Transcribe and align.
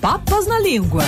papas 0.00 0.46
na 0.46 0.58
língua. 0.58 1.04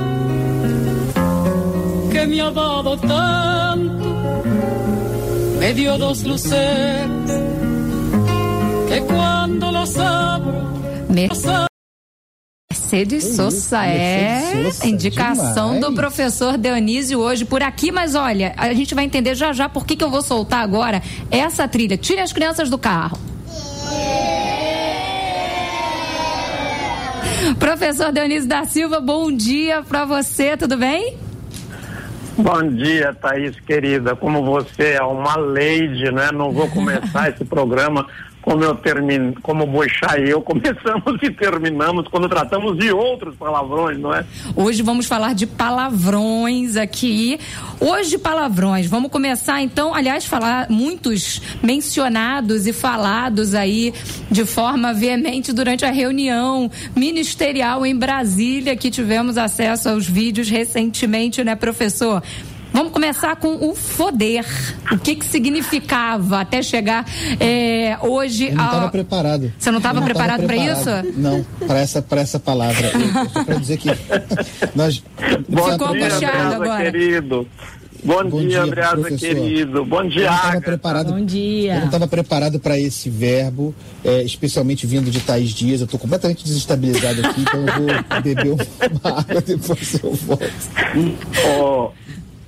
que 2.11 2.27
me 2.27 2.40
ha 2.40 2.50
dado 2.50 2.96
tanto, 2.96 4.11
me 5.62 5.72
dio 5.74 5.96
dos 5.96 6.24
luceres 6.24 7.30
que 8.88 9.00
cuando 9.02 9.70
las 9.70 9.96
abro, 9.96 10.52
Me... 11.09 11.28
Mercedes 12.68 13.37
Sosa 13.37 13.87
é 13.87 14.64
Sosa, 14.64 14.88
indicação 14.88 15.74
demais. 15.74 15.80
do 15.80 15.95
professor 15.95 16.59
Dionísio 16.59 17.20
hoje 17.20 17.45
por 17.45 17.62
aqui, 17.62 17.92
mas 17.92 18.16
olha, 18.16 18.52
a 18.56 18.74
gente 18.74 18.92
vai 18.92 19.04
entender 19.04 19.37
já 19.37 19.52
já 19.52 19.68
por 19.68 19.87
que, 19.87 19.95
que 19.95 20.02
eu 20.02 20.10
vou 20.10 20.20
soltar 20.20 20.64
agora 20.64 21.01
essa 21.30 21.68
trilha. 21.68 21.96
Tire 21.96 22.20
as 22.20 22.32
crianças 22.32 22.68
do 22.68 22.76
carro. 22.76 23.16
Professor 27.60 28.10
Dionísio 28.10 28.48
da 28.48 28.65
Silva, 28.65 29.01
bom 29.01 29.30
dia 29.30 29.84
pra 29.84 30.04
você, 30.04 30.56
tudo 30.56 30.76
bem? 30.76 31.16
Bom 32.36 32.62
dia, 32.68 33.12
Thaís 33.12 33.60
querida. 33.60 34.16
Como 34.16 34.42
você 34.42 34.92
é 34.95 35.02
uma 35.02 35.36
lady, 35.36 36.10
né? 36.10 36.30
Não 36.32 36.50
vou 36.50 36.66
começar 36.68 37.28
esse 37.30 37.45
programa 37.45 38.06
como 38.42 38.62
eu 38.64 38.74
termino, 38.74 39.35
como 39.40 39.66
Boixá 39.66 40.18
e 40.18 40.29
eu 40.29 40.43
começamos 40.43 41.23
e 41.23 41.30
terminamos 41.30 42.09
quando 42.09 42.29
tratamos 42.29 42.76
de 42.76 42.93
outros 42.93 43.35
palavrões, 43.37 43.98
não 43.98 44.12
é? 44.12 44.24
Hoje 44.54 44.82
vamos 44.82 45.07
falar 45.07 45.35
de 45.35 45.46
palavrões 45.46 46.76
aqui. 46.76 47.38
Hoje 47.80 48.18
palavrões. 48.18 48.87
Vamos 48.87 49.10
começar 49.10 49.63
então, 49.63 49.95
aliás, 49.95 50.24
falar 50.26 50.68
muitos 50.68 51.40
mencionados 51.63 52.66
e 52.66 52.73
falados 52.73 53.54
aí 53.54 53.95
de 54.30 54.45
forma 54.45 54.93
veemente 54.93 55.52
durante 55.52 55.85
a 55.85 55.90
reunião 55.90 56.70
ministerial 56.95 57.87
em 57.87 57.96
Brasília 57.96 58.76
que 58.76 58.90
tivemos 58.90 59.38
acesso 59.38 59.88
aos 59.88 60.07
vídeos 60.07 60.48
recentemente, 60.48 61.45
né, 61.45 61.54
professor? 61.54 62.23
Vamos 62.73 62.92
começar 62.92 63.37
com 63.37 63.68
o 63.70 63.74
foder. 63.74 64.44
O 64.91 64.98
que 64.98 65.15
que 65.16 65.25
significava 65.26 66.41
até 66.41 66.62
chegar 66.62 67.04
eh, 67.38 67.97
hoje 68.03 68.47
Eu 68.48 68.54
não 68.54 68.64
estava 68.64 68.84
ao... 68.84 68.91
preparado. 68.91 69.53
Você 69.59 69.70
não 69.70 69.78
estava 69.78 69.98
Eu 69.98 70.03
tava 70.03 70.04
preparado 70.14 70.47
pra 70.47 70.56
preparado. 70.56 71.06
isso? 71.09 71.20
Não, 71.20 71.44
para 71.66 71.78
essa, 71.81 72.00
para 72.03 72.20
essa 72.22 72.38
palavra. 72.38 72.91
Eu, 72.94 73.28
só 73.31 73.44
para 73.44 73.54
dizer 73.56 73.76
que 73.76 73.88
nós. 74.75 75.03
Bom 75.48 75.70
Ficou 75.72 75.92
dia, 75.92 76.06
Andreasa, 76.14 76.56
agora. 76.56 76.91
querido. 76.92 77.48
Bom, 78.04 78.25
Bom 78.28 78.41
dia, 78.41 78.64
dia, 78.64 79.16
querido. 79.16 79.84
Bom 79.84 80.03
Eu 80.03 80.09
dia, 80.09 80.25
não 80.26 80.32
estava 80.34 80.48
Agatha. 80.48 80.64
preparado. 80.66 81.12
Bom 81.12 81.25
dia. 81.25 81.75
Eu 81.75 81.78
não 81.81 81.86
estava 81.86 82.09
preparado 82.09 82.59
para 82.59 82.76
esse 82.76 83.09
verbo, 83.09 83.72
é, 84.04 84.22
especialmente 84.25 84.86
vindo 84.88 85.09
de 85.09 85.20
Thaís 85.20 85.50
Dias. 85.50 85.81
Eu 85.81 85.84
estou 85.84 86.00
completamente 86.00 86.42
desestabilizado 86.42 87.25
aqui, 87.25 87.42
então 87.42 87.60
eu 87.60 87.75
vou 87.75 87.86
beber 88.22 88.66
uma 89.04 89.20
água 89.20 89.41
depois 89.41 90.00
eu 90.03 90.12
volto. 90.14 90.50
Ó, 91.60 91.91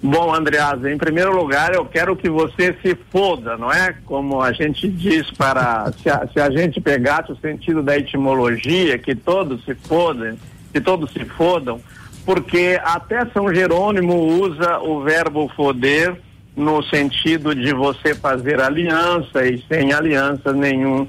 bom, 0.05 0.35
Andreasa, 0.35 0.91
em 0.91 0.99
primeiro 0.99 1.35
lugar, 1.35 1.75
eu 1.75 1.85
quero 1.87 2.15
que 2.15 2.29
você 2.29 2.77
se 2.83 2.95
foda, 3.11 3.57
não 3.57 3.73
é? 3.73 3.97
Como 4.05 4.43
a 4.43 4.53
gente 4.53 4.87
diz 4.87 5.31
para. 5.31 5.91
Se 6.03 6.11
a, 6.11 6.29
se 6.31 6.41
a 6.41 6.51
gente 6.51 6.81
pegasse 6.81 7.33
o 7.33 7.37
sentido 7.37 7.83
da 7.83 7.97
etimologia, 7.97 8.99
que 8.99 9.15
todos 9.15 9.65
se 9.65 9.75
fodem, 9.75 10.39
que 10.73 10.81
todos 10.81 11.11
se 11.13 11.25
fodam, 11.25 11.81
porque 12.25 12.79
até 12.85 13.25
São 13.27 13.53
Jerônimo 13.53 14.15
usa 14.41 14.79
o 14.79 15.03
verbo 15.03 15.51
foder 15.57 16.15
no 16.55 16.83
sentido 16.85 17.55
de 17.55 17.73
você 17.73 18.15
fazer 18.15 18.61
aliança 18.61 19.45
e 19.47 19.63
sem 19.67 19.93
aliança 19.93 20.53
nenhum 20.53 21.09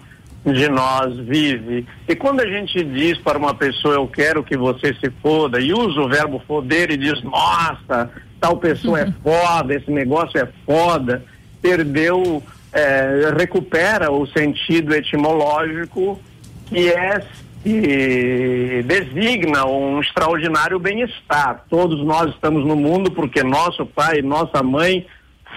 de 0.52 0.70
nós 0.70 1.18
vive. 1.18 1.86
E 2.08 2.16
quando 2.16 2.42
a 2.42 2.48
gente 2.48 2.84
diz 2.84 3.18
para 3.18 3.38
uma 3.38 3.54
pessoa, 3.54 3.96
eu 3.96 4.08
quero 4.08 4.44
que 4.44 4.56
você 4.56 4.94
se 4.94 5.10
foda, 5.22 5.60
e 5.60 5.74
usa 5.74 6.00
o 6.00 6.08
verbo 6.08 6.42
foder 6.48 6.92
e 6.92 6.98
diz, 6.98 7.22
nossa, 7.24 8.12
tal 8.40 8.58
pessoa 8.58 9.02
é 9.02 9.12
foda, 9.24 9.74
esse 9.74 9.90
negócio 9.90 10.40
é 10.40 10.48
foda, 10.66 11.24
perdeu, 11.62 12.44
eh, 12.72 13.34
recupera 13.36 14.12
o 14.12 14.28
sentido 14.28 14.94
etimológico 14.94 16.20
que 16.68 16.90
é 16.90 17.22
que 17.64 18.84
designa 18.86 19.66
um 19.66 20.00
extraordinário 20.00 20.78
bem-estar. 20.78 21.66
Todos 21.68 22.06
nós 22.06 22.30
estamos 22.30 22.64
no 22.64 22.76
mundo 22.76 23.10
porque 23.10 23.42
nosso 23.42 23.88
pai 23.88 24.20
e 24.20 24.22
nossa 24.22 24.62
mãe 24.62 25.08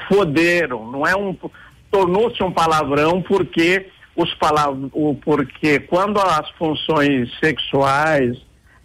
foderam. 0.08 0.90
Não 0.90 1.06
é 1.06 1.14
um 1.14 1.36
tornou-se 1.90 2.42
um 2.42 2.50
palavrão 2.50 3.20
porque 3.20 3.88
os 4.18 4.34
palav 4.34 4.76
o 4.92 5.14
porque 5.14 5.78
quando 5.78 6.18
as 6.18 6.50
funções 6.58 7.30
sexuais 7.38 8.36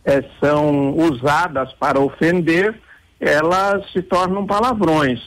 eh, 0.06 0.24
são 0.40 0.92
usadas 0.92 1.74
para 1.74 2.00
ofender, 2.00 2.80
elas 3.20 3.92
se 3.92 4.04
tornam 4.04 4.46
palavrões. 4.46 5.20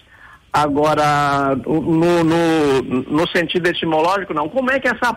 Agora, 0.52 1.56
no, 1.66 2.22
no, 2.22 2.82
no 2.82 3.28
sentido 3.28 3.66
etimológico, 3.66 4.32
não. 4.32 4.48
Como 4.48 4.70
é 4.70 4.78
que 4.78 4.86
essa, 4.86 5.14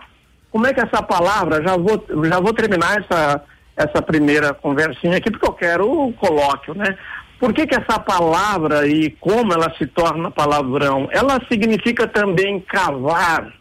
como 0.50 0.66
é 0.66 0.74
que 0.74 0.80
essa 0.80 1.00
palavra, 1.02 1.62
já 1.62 1.76
vou, 1.76 2.04
já 2.28 2.40
vou 2.40 2.52
terminar 2.52 2.98
essa, 2.98 3.42
essa 3.76 4.02
primeira 4.02 4.52
conversinha 4.52 5.18
aqui, 5.18 5.30
porque 5.30 5.46
eu 5.46 5.52
quero 5.52 5.88
o 5.88 6.12
colóquio, 6.14 6.74
né? 6.74 6.98
Por 7.38 7.54
que, 7.54 7.64
que 7.64 7.76
essa 7.76 7.98
palavra 7.98 8.86
e 8.88 9.10
como 9.20 9.52
ela 9.52 9.72
se 9.78 9.86
torna 9.86 10.32
palavrão? 10.32 11.08
Ela 11.12 11.40
significa 11.48 12.08
também 12.08 12.60
cavar. 12.60 13.59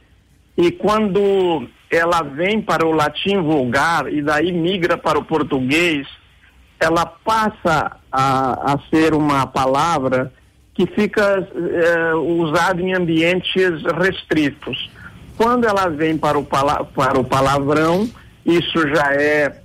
E 0.60 0.72
quando 0.72 1.70
ela 1.90 2.22
vem 2.22 2.62
para 2.62 2.86
o 2.86 2.92
latim 2.92 3.42
vulgar 3.42 4.12
e 4.12 4.22
daí 4.22 4.52
migra 4.52 4.98
para 4.98 5.18
o 5.18 5.24
português, 5.24 6.06
ela 6.78 7.06
passa 7.06 7.98
a, 8.12 8.74
a 8.74 8.80
ser 8.90 9.14
uma 9.14 9.48
palavra 9.48 10.34
que 10.74 10.86
fica 10.86 11.48
eh, 11.56 12.14
usada 12.14 12.82
em 12.82 12.94
ambientes 12.94 13.82
restritos. 13.98 14.92
Quando 15.38 15.66
ela 15.66 15.88
vem 15.88 16.18
para 16.18 16.38
o, 16.38 16.44
para 16.44 17.18
o 17.18 17.24
palavrão, 17.24 18.10
isso 18.46 18.86
já 18.94 19.14
é 19.14 19.62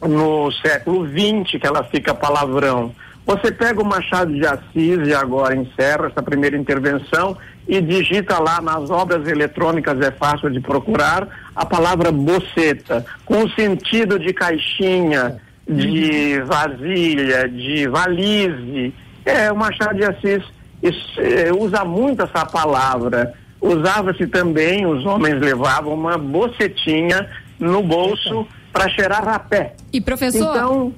no 0.00 0.52
século 0.52 1.08
XX 1.08 1.60
que 1.60 1.66
ela 1.66 1.82
fica 1.82 2.14
palavrão. 2.14 2.94
Você 3.26 3.50
pega 3.50 3.82
o 3.82 3.84
Machado 3.84 4.32
de 4.32 4.46
Assis 4.46 5.08
e 5.08 5.12
agora 5.12 5.56
encerra 5.56 6.06
essa 6.06 6.22
primeira 6.22 6.56
intervenção 6.56 7.36
e 7.70 7.80
digita 7.80 8.36
lá 8.40 8.60
nas 8.60 8.90
obras 8.90 9.28
eletrônicas, 9.28 10.00
é 10.00 10.10
fácil 10.10 10.50
de 10.50 10.58
procurar, 10.58 11.28
a 11.54 11.64
palavra 11.64 12.10
boceta, 12.10 13.06
com 13.24 13.44
o 13.44 13.50
sentido 13.50 14.18
de 14.18 14.32
caixinha, 14.32 15.40
de 15.68 16.40
vasilha, 16.40 17.48
de 17.48 17.86
valise. 17.86 18.92
É, 19.24 19.52
o 19.52 19.56
Machado 19.56 19.96
de 19.96 20.04
Assis 20.04 20.42
isso, 20.82 21.20
eh, 21.20 21.52
usa 21.56 21.84
muito 21.84 22.22
essa 22.22 22.44
palavra. 22.44 23.34
Usava-se 23.60 24.26
também, 24.26 24.84
os 24.84 25.06
homens 25.06 25.40
levavam 25.40 25.94
uma 25.94 26.18
bocetinha 26.18 27.28
no 27.56 27.84
bolso 27.84 28.48
para 28.72 28.88
cheirar 28.88 29.24
rapé. 29.24 29.76
E 29.92 30.00
professor, 30.00 30.56
Então, 30.56 30.92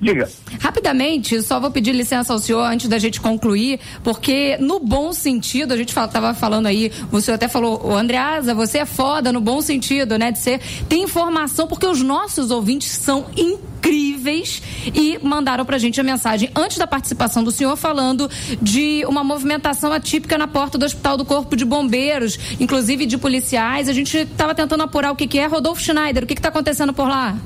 diga. 0.00 0.28
rapidamente, 0.60 1.40
só 1.42 1.58
vou 1.60 1.70
pedir 1.70 1.92
licença 1.92 2.32
ao 2.32 2.38
senhor 2.38 2.62
antes 2.62 2.88
da 2.88 2.98
gente 2.98 3.20
concluir, 3.20 3.80
porque 4.02 4.56
no 4.58 4.80
bom 4.80 5.12
sentido, 5.12 5.72
a 5.72 5.76
gente 5.76 5.92
fala, 5.92 6.08
tava 6.08 6.34
falando 6.34 6.66
aí, 6.66 6.92
o 7.10 7.20
senhor 7.20 7.36
até 7.36 7.48
falou, 7.48 7.80
o 7.84 7.94
Andreasa, 7.94 8.54
você 8.54 8.78
é 8.78 8.86
foda 8.86 9.32
no 9.32 9.40
bom 9.40 9.60
sentido, 9.60 10.18
né, 10.18 10.30
de 10.30 10.38
ser, 10.38 10.60
tem 10.88 11.02
informação, 11.02 11.66
porque 11.66 11.86
os 11.86 12.02
nossos 12.02 12.50
ouvintes 12.50 12.90
são 12.90 13.26
incríveis 13.36 14.62
e 14.94 15.18
mandaram 15.22 15.64
pra 15.64 15.78
gente 15.78 16.00
a 16.00 16.04
mensagem 16.04 16.50
antes 16.54 16.78
da 16.78 16.86
participação 16.86 17.44
do 17.44 17.50
senhor 17.50 17.76
falando 17.76 18.30
de 18.60 19.04
uma 19.06 19.22
movimentação 19.22 19.92
atípica 19.92 20.36
na 20.36 20.48
porta 20.48 20.76
do 20.76 20.84
Hospital 20.84 21.16
do 21.16 21.24
Corpo 21.24 21.56
de 21.56 21.64
Bombeiros, 21.64 22.38
inclusive 22.58 23.06
de 23.06 23.16
policiais, 23.18 23.88
a 23.88 23.92
gente 23.92 24.16
estava 24.16 24.54
tentando 24.54 24.82
apurar 24.82 25.12
o 25.12 25.16
que 25.16 25.26
que 25.26 25.38
é, 25.38 25.46
Rodolfo 25.46 25.80
Schneider, 25.80 26.24
o 26.24 26.26
que 26.26 26.34
que 26.34 26.42
tá 26.42 26.48
acontecendo 26.48 26.92
por 26.92 27.08
lá? 27.08 27.36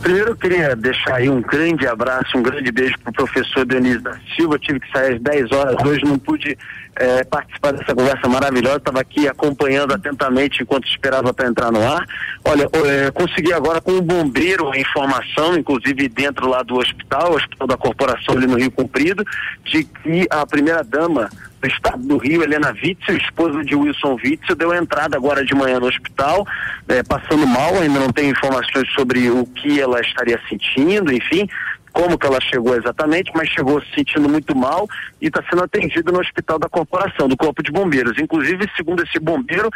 Primeiro 0.00 0.30
eu 0.30 0.36
queria 0.36 0.74
deixar 0.74 1.16
aí 1.16 1.28
um 1.28 1.42
grande 1.42 1.86
abraço, 1.86 2.36
um 2.36 2.42
grande 2.42 2.72
beijo 2.72 2.98
pro 3.00 3.12
professor 3.12 3.66
Denise 3.66 3.98
da 3.98 4.16
Silva. 4.34 4.54
Eu 4.54 4.58
tive 4.58 4.80
que 4.80 4.90
sair 4.90 5.14
às 5.14 5.20
10 5.20 5.52
horas 5.52 5.76
hoje, 5.86 6.04
não 6.04 6.18
pude 6.18 6.56
eh, 6.96 7.24
participar 7.24 7.72
dessa 7.72 7.94
conversa 7.94 8.26
maravilhosa. 8.26 8.78
Estava 8.78 9.00
aqui 9.00 9.28
acompanhando 9.28 9.92
atentamente 9.92 10.62
enquanto 10.62 10.88
esperava 10.88 11.34
para 11.34 11.48
entrar 11.48 11.70
no 11.70 11.86
ar. 11.86 12.06
Olha, 12.44 12.68
eh, 12.72 13.10
consegui 13.10 13.52
agora 13.52 13.80
com 13.80 13.92
o 13.92 14.02
bombeiro 14.02 14.70
a 14.70 14.78
informação, 14.78 15.56
inclusive 15.56 16.08
dentro 16.08 16.48
lá 16.48 16.62
do 16.62 16.78
hospital, 16.78 17.32
o 17.32 17.36
hospital 17.36 17.66
da 17.66 17.76
corporação 17.76 18.34
ali 18.34 18.46
no 18.46 18.56
Rio 18.56 18.70
Comprido, 18.70 19.22
de 19.64 19.84
que 19.84 20.26
a 20.30 20.46
primeira 20.46 20.82
dama 20.82 21.28
do 21.60 21.68
estado 21.68 22.02
do 22.02 22.16
Rio, 22.16 22.42
Helena 22.42 22.72
Witzel, 22.72 23.16
esposa 23.16 23.62
de 23.62 23.74
Wilson 23.74 24.16
Witzel, 24.22 24.56
deu 24.56 24.74
entrada 24.74 25.16
agora 25.16 25.44
de 25.44 25.54
manhã 25.54 25.78
no 25.78 25.86
hospital, 25.86 26.46
é, 26.88 27.02
passando 27.02 27.46
mal, 27.46 27.74
ainda 27.78 28.00
não 28.00 28.10
tem 28.10 28.30
informações 28.30 28.88
sobre 28.92 29.30
o 29.30 29.44
que 29.46 29.80
ela 29.80 30.00
estaria 30.00 30.40
sentindo, 30.48 31.12
enfim, 31.12 31.48
como 31.92 32.18
que 32.18 32.26
ela 32.26 32.40
chegou 32.40 32.76
exatamente, 32.76 33.30
mas 33.34 33.48
chegou 33.48 33.80
se 33.82 33.94
sentindo 33.94 34.28
muito 34.28 34.56
mal 34.56 34.88
e 35.20 35.26
está 35.26 35.42
sendo 35.50 35.64
atendida 35.64 36.10
no 36.12 36.20
hospital 36.20 36.58
da 36.58 36.68
corporação, 36.68 37.28
do 37.28 37.36
Corpo 37.36 37.62
de 37.62 37.72
Bombeiros. 37.72 38.16
Inclusive, 38.18 38.70
segundo 38.76 39.02
esse 39.02 39.18
bombeiro, 39.18 39.68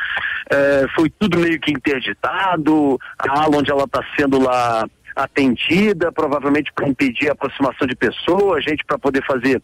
eh, 0.50 0.86
foi 0.94 1.10
tudo 1.10 1.38
meio 1.38 1.58
que 1.60 1.72
interditado, 1.72 2.98
a 3.18 3.40
ala 3.42 3.56
onde 3.56 3.70
ela 3.70 3.84
está 3.84 4.02
sendo 4.16 4.40
lá 4.40 4.86
atendida, 5.16 6.10
provavelmente 6.10 6.72
para 6.72 6.88
impedir 6.88 7.28
a 7.28 7.32
aproximação 7.32 7.86
de 7.86 7.94
pessoas, 7.94 8.64
gente 8.64 8.84
para 8.84 8.98
poder 8.98 9.24
fazer 9.24 9.62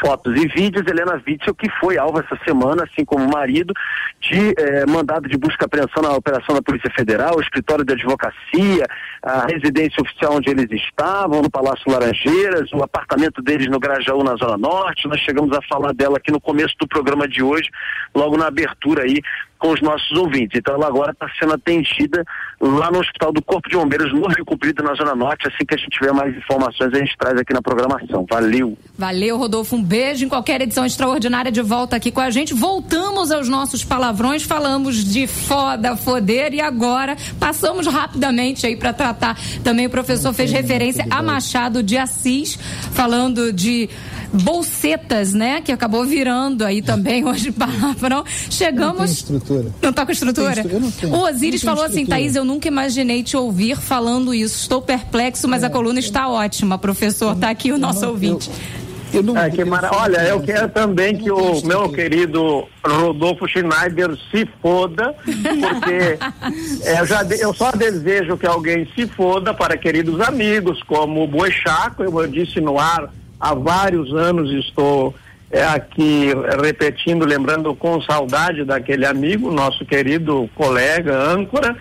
fotos 0.00 0.34
e 0.40 0.46
vídeos, 0.48 0.86
Helena 0.86 1.20
Witzel, 1.26 1.54
que 1.54 1.68
foi 1.80 1.98
alvo 1.98 2.20
essa 2.20 2.38
semana, 2.44 2.84
assim 2.84 3.04
como 3.04 3.24
o 3.24 3.30
marido, 3.30 3.74
de 4.20 4.54
eh, 4.56 4.86
mandado 4.86 5.28
de 5.28 5.36
busca 5.36 5.64
e 5.64 5.66
apreensão 5.66 6.02
na 6.02 6.12
operação 6.12 6.54
da 6.54 6.62
Polícia 6.62 6.90
Federal, 6.94 7.36
o 7.36 7.40
escritório 7.40 7.84
de 7.84 7.92
advocacia, 7.92 8.86
a 9.22 9.46
residência 9.46 10.00
oficial 10.00 10.34
onde 10.34 10.50
eles 10.50 10.70
estavam, 10.70 11.42
no 11.42 11.50
Palácio 11.50 11.90
Laranjeiras, 11.90 12.72
o 12.72 12.82
apartamento 12.82 13.42
deles 13.42 13.68
no 13.68 13.80
Grajaú, 13.80 14.22
na 14.22 14.36
Zona 14.36 14.56
Norte. 14.56 15.08
Nós 15.08 15.20
chegamos 15.20 15.56
a 15.56 15.62
falar 15.62 15.92
dela 15.92 16.16
aqui 16.16 16.30
no 16.30 16.40
começo 16.40 16.74
do 16.78 16.86
programa 16.86 17.26
de 17.26 17.42
hoje, 17.42 17.68
logo 18.14 18.36
na 18.36 18.46
abertura 18.46 19.02
aí 19.02 19.20
com 19.62 19.70
os 19.70 19.80
nossos 19.80 20.10
ouvintes. 20.18 20.58
Então 20.58 20.74
ela 20.74 20.88
agora 20.88 21.12
está 21.12 21.28
sendo 21.38 21.54
atendida 21.54 22.24
lá 22.60 22.90
no 22.90 22.98
Hospital 22.98 23.32
do 23.32 23.40
Corpo 23.40 23.70
de 23.70 23.76
Bombeiros, 23.76 24.12
no 24.12 24.26
Rio 24.26 24.44
Comprido, 24.44 24.82
na 24.82 24.92
Zona 24.94 25.14
Norte. 25.14 25.46
Assim 25.46 25.64
que 25.64 25.72
a 25.72 25.78
gente 25.78 25.90
tiver 25.90 26.12
mais 26.12 26.36
informações, 26.36 26.92
a 26.92 26.98
gente 26.98 27.16
traz 27.16 27.38
aqui 27.38 27.52
na 27.54 27.62
programação. 27.62 28.26
Valeu. 28.28 28.76
Valeu, 28.98 29.38
Rodolfo. 29.38 29.76
Um 29.76 29.82
beijo 29.82 30.24
em 30.24 30.28
qualquer 30.28 30.60
edição 30.60 30.84
extraordinária 30.84 31.52
de 31.52 31.62
volta 31.62 31.94
aqui 31.94 32.10
com 32.10 32.20
a 32.20 32.28
gente. 32.28 32.52
Voltamos 32.52 33.30
aos 33.30 33.48
nossos 33.48 33.84
palavrões, 33.84 34.42
falamos 34.42 35.04
de 35.04 35.28
foda, 35.28 35.96
foder 35.96 36.52
e 36.52 36.60
agora 36.60 37.16
passamos 37.38 37.86
rapidamente 37.86 38.66
aí 38.66 38.76
para 38.76 38.92
tratar. 38.92 39.38
Também 39.62 39.86
o 39.86 39.90
professor 39.90 40.34
fez 40.34 40.50
referência 40.50 41.06
a 41.08 41.22
Machado 41.22 41.84
de 41.84 41.96
Assis, 41.96 42.56
falando 42.92 43.52
de 43.52 43.88
bolsetas, 44.32 45.32
né? 45.32 45.60
Que 45.60 45.72
acabou 45.72 46.04
virando 46.04 46.64
aí 46.64 46.82
também 46.82 47.24
hoje 47.24 47.52
palavrão. 47.52 48.24
Chegamos. 48.50 48.98
Não, 48.98 49.04
estrutura. 49.04 49.66
não 49.82 49.92
tá 49.92 50.06
com 50.06 50.12
estrutura? 50.12 50.64
Não 50.64 50.90
tenho. 50.90 51.14
O 51.14 51.24
Osiris 51.24 51.62
falou 51.62 51.84
assim, 51.84 52.06
Thaís, 52.06 52.34
eu 52.34 52.44
nunca 52.44 52.68
imaginei 52.68 53.22
te 53.22 53.36
ouvir 53.36 53.76
falando 53.76 54.34
isso. 54.34 54.58
Estou 54.62 54.80
perplexo, 54.80 55.46
mas 55.48 55.62
é, 55.62 55.66
a 55.66 55.70
coluna 55.70 56.00
está 56.00 56.28
ótima, 56.28 56.78
professor. 56.78 57.36
Tá 57.36 57.50
aqui 57.50 57.72
o 57.72 57.78
nosso 57.78 58.02
não, 58.02 58.10
ouvinte. 58.10 58.48
Eu... 58.48 58.82
Eu 59.12 59.22
não, 59.22 59.36
é, 59.36 59.50
que 59.50 59.62
mara... 59.62 59.90
Olha, 59.92 60.26
eu 60.26 60.40
quero 60.40 60.70
também 60.70 61.14
que 61.14 61.30
o 61.30 61.60
meu 61.66 61.90
querido 61.90 62.66
Rodolfo 62.82 63.46
Schneider 63.46 64.16
se 64.30 64.48
foda, 64.62 65.14
porque 65.22 66.18
é, 66.88 66.98
eu, 66.98 67.06
já 67.06 67.22
de... 67.22 67.38
eu 67.38 67.52
só 67.52 67.70
desejo 67.72 68.38
que 68.38 68.46
alguém 68.46 68.88
se 68.94 69.06
foda 69.06 69.52
para 69.52 69.76
queridos 69.76 70.18
amigos, 70.22 70.82
como 70.84 71.22
o 71.22 71.28
Boichaco, 71.28 72.02
eu 72.02 72.26
disse 72.26 72.58
no 72.58 72.78
ar 72.78 73.10
há 73.42 73.54
vários 73.54 74.14
anos 74.14 74.52
estou 74.52 75.12
é, 75.50 75.64
aqui 75.64 76.28
repetindo, 76.62 77.26
lembrando 77.26 77.74
com 77.74 78.00
saudade 78.00 78.64
daquele 78.64 79.04
amigo, 79.04 79.50
nosso 79.50 79.84
querido 79.84 80.48
colega 80.54 81.12
âncora. 81.14 81.76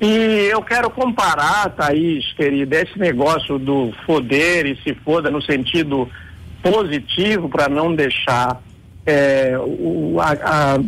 E 0.00 0.48
eu 0.50 0.62
quero 0.62 0.90
comparar, 0.90 1.68
Thaís, 1.70 2.32
querida, 2.32 2.80
esse 2.80 2.98
negócio 2.98 3.58
do 3.58 3.92
foder 4.06 4.66
e 4.66 4.76
se 4.82 4.94
foda 5.04 5.30
no 5.30 5.40
sentido 5.42 6.08
positivo 6.62 7.48
para 7.48 7.68
não 7.68 7.94
deixar 7.94 8.60
é, 9.04 9.52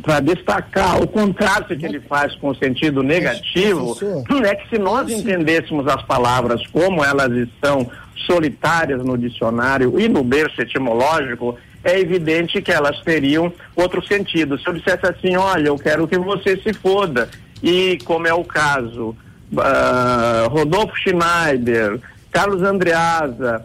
para 0.02 0.20
destacar 0.20 1.00
o 1.02 1.06
contraste 1.06 1.76
que 1.76 1.84
ele 1.84 2.00
faz 2.00 2.34
com 2.36 2.48
o 2.48 2.54
sentido 2.54 3.02
negativo, 3.02 3.96
é 4.44 4.54
que 4.54 4.68
se 4.68 4.78
nós 4.78 5.10
entendêssemos 5.10 5.86
as 5.86 6.02
palavras 6.02 6.64
como 6.68 7.04
elas 7.04 7.32
estão 7.32 7.88
solitárias 8.26 9.04
no 9.04 9.18
dicionário 9.18 9.98
e 9.98 10.08
no 10.08 10.22
berço 10.22 10.60
etimológico, 10.60 11.58
é 11.82 11.98
evidente 12.00 12.62
que 12.62 12.72
elas 12.72 13.00
teriam 13.02 13.52
outro 13.76 14.04
sentido. 14.06 14.58
Se 14.58 14.66
eu 14.66 14.72
dissesse 14.72 15.06
assim, 15.06 15.36
olha, 15.36 15.68
eu 15.68 15.76
quero 15.76 16.08
que 16.08 16.16
você 16.16 16.56
se 16.56 16.72
foda, 16.72 17.28
e 17.62 17.98
como 18.04 18.26
é 18.26 18.32
o 18.32 18.44
caso, 18.44 19.14
uh, 19.52 20.48
Rodolfo 20.48 20.96
Schneider, 20.96 22.00
Carlos 22.30 22.62
Andreasa 22.62 23.64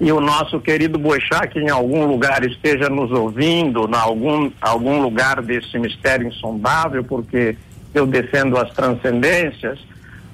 e 0.00 0.10
o 0.10 0.20
nosso 0.20 0.58
querido 0.60 0.98
Boixá, 0.98 1.46
que 1.46 1.60
em 1.60 1.70
algum 1.70 2.06
lugar 2.06 2.44
esteja 2.44 2.88
nos 2.88 3.10
ouvindo, 3.12 3.88
em 3.88 3.94
algum, 3.94 4.50
algum 4.60 5.00
lugar 5.00 5.40
desse 5.40 5.78
mistério 5.78 6.26
insondável, 6.26 7.04
porque 7.04 7.56
eu 7.94 8.06
defendo 8.06 8.58
as 8.58 8.70
transcendências, 8.72 9.78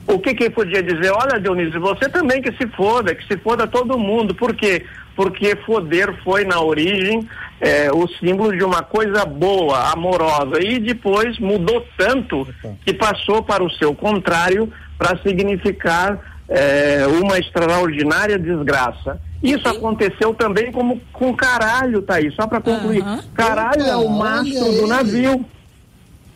o 0.07 0.19
que 0.19 0.35
que 0.35 0.51
podia 0.51 0.83
dizer? 0.83 1.11
Olha, 1.13 1.41
Dionísio, 1.41 1.81
você 1.81 2.09
também 2.09 2.43
que 2.43 2.53
se 2.53 2.67
foda, 2.69 3.15
que 3.15 3.27
se 3.27 3.39
foda 3.39 3.67
todo 3.67 3.99
mundo. 3.99 4.35
Por 4.35 4.55
quê? 4.55 4.85
Porque 5.15 5.57
foder 5.67 6.15
foi, 6.25 6.45
na 6.45 6.61
origem, 6.61 7.29
é, 7.61 7.91
o 7.93 8.09
símbolo 8.09 8.57
de 8.57 8.65
uma 8.65 8.83
coisa 8.83 9.25
boa, 9.25 9.93
amorosa. 9.93 10.63
E 10.63 10.79
depois 10.79 11.39
mudou 11.39 11.87
tanto 11.97 12.47
que 12.85 12.93
passou 12.93 13.43
para 13.43 13.63
o 13.63 13.71
seu 13.71 13.95
contrário 13.95 14.73
para 14.99 15.19
significar 15.19 16.19
é, 16.49 17.07
uma 17.07 17.39
extraordinária 17.39 18.39
desgraça. 18.39 19.21
Isso 19.43 19.67
aconteceu 19.69 20.35
também 20.35 20.71
como 20.71 21.01
com 21.13 21.35
caralho, 21.35 22.03
Thaís, 22.03 22.35
só 22.35 22.47
para 22.47 22.61
concluir. 22.61 23.03
Uhum. 23.03 23.21
Caralho 23.35 23.83
é 23.83 23.97
o 23.97 24.09
mastro 24.09 24.73
do 24.73 24.87
navio. 24.87 25.45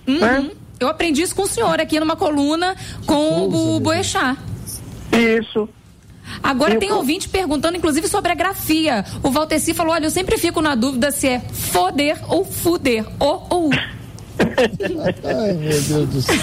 Uhum. 0.07 0.21
Né? 0.21 0.51
Eu 0.79 0.89
aprendi 0.89 1.23
isso 1.23 1.35
com 1.35 1.43
o 1.43 1.47
senhor 1.47 1.81
aqui 1.81 1.99
numa 2.01 2.17
coluna 2.17 2.77
com 3.07 3.49
o 3.49 3.81
Boechat. 3.81 4.39
Isso. 5.13 5.69
Agora 6.43 6.79
tem 6.79 6.91
ouvinte 6.91 7.29
perguntando, 7.29 7.77
inclusive, 7.77 8.09
sobre 8.09 8.33
a 8.33 8.35
grafia. 8.35 9.05
O 9.23 9.31
Valteci 9.31 9.75
falou: 9.75 9.93
olha, 9.93 10.07
eu 10.07 10.11
sempre 10.11 10.39
fico 10.39 10.61
na 10.61 10.75
dúvida 10.75 11.11
se 11.11 11.29
é 11.29 11.41
foder 11.41 12.19
ou 12.29 12.45
fuder. 12.45 13.05
Ou 13.19 13.47
ou. 13.51 13.71
Ai, 14.35 15.53
meu 15.53 15.83
Deus 15.83 16.09
do 16.09 16.23
céu. 16.23 16.37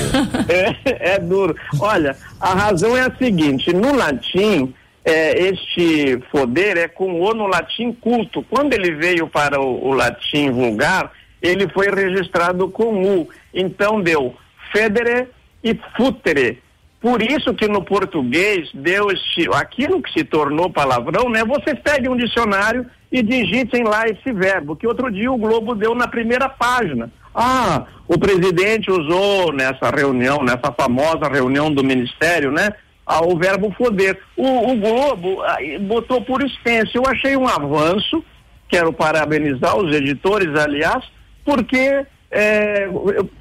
É, 0.47 1.13
é, 1.13 1.19
duro. 1.19 1.55
Olha, 1.79 2.15
a 2.39 2.53
razão 2.53 2.95
é 2.95 3.01
a 3.01 3.15
seguinte: 3.15 3.73
no 3.73 3.93
latim, 3.93 4.73
é, 5.03 5.47
este 5.47 6.19
foder 6.31 6.77
é 6.77 6.87
com 6.87 7.19
o 7.19 7.33
no 7.33 7.47
latim 7.47 7.91
culto. 7.91 8.43
Quando 8.49 8.73
ele 8.73 8.91
veio 8.95 9.27
para 9.27 9.59
o, 9.59 9.87
o 9.89 9.93
latim 9.93 10.51
vulgar, 10.51 11.11
ele 11.41 11.67
foi 11.69 11.89
registrado 11.89 12.69
com 12.69 13.03
U. 13.03 13.29
Então 13.53 14.01
deu 14.01 14.35
federe 14.71 15.27
e 15.63 15.77
futere. 15.95 16.61
Por 17.01 17.19
isso 17.19 17.53
que 17.55 17.67
no 17.67 17.83
português 17.83 18.69
deu 18.73 19.09
este, 19.09 19.49
aquilo 19.53 20.01
que 20.03 20.13
se 20.13 20.23
tornou 20.23 20.69
palavrão, 20.69 21.29
né? 21.29 21.43
Vocês 21.43 21.79
peguem 21.79 22.11
um 22.11 22.15
dicionário 22.15 22.85
e 23.11 23.23
digitem 23.23 23.83
lá 23.83 24.07
esse 24.07 24.31
verbo, 24.31 24.75
que 24.75 24.85
outro 24.85 25.11
dia 25.11 25.31
o 25.31 25.37
Globo 25.37 25.73
deu 25.73 25.95
na 25.95 26.07
primeira 26.07 26.47
página. 26.47 27.11
Ah, 27.33 27.85
o 28.07 28.19
presidente 28.19 28.91
usou 28.91 29.51
nessa 29.51 29.89
reunião, 29.89 30.43
nessa 30.43 30.71
famosa 30.71 31.27
reunião 31.27 31.73
do 31.73 31.83
ministério, 31.83 32.51
né? 32.51 32.71
Ah, 33.05 33.25
o 33.25 33.35
verbo 33.35 33.71
foder. 33.71 34.19
O, 34.37 34.71
o 34.71 34.77
Globo 34.77 35.41
ah, 35.41 35.57
botou 35.81 36.21
por 36.21 36.43
extenso. 36.43 36.91
Eu 36.95 37.03
achei 37.07 37.35
um 37.35 37.47
avanço, 37.47 38.23
quero 38.69 38.93
parabenizar 38.93 39.75
os 39.75 39.91
editores, 39.95 40.55
aliás, 40.55 41.03
porque 41.43 42.05
é, 42.29 42.87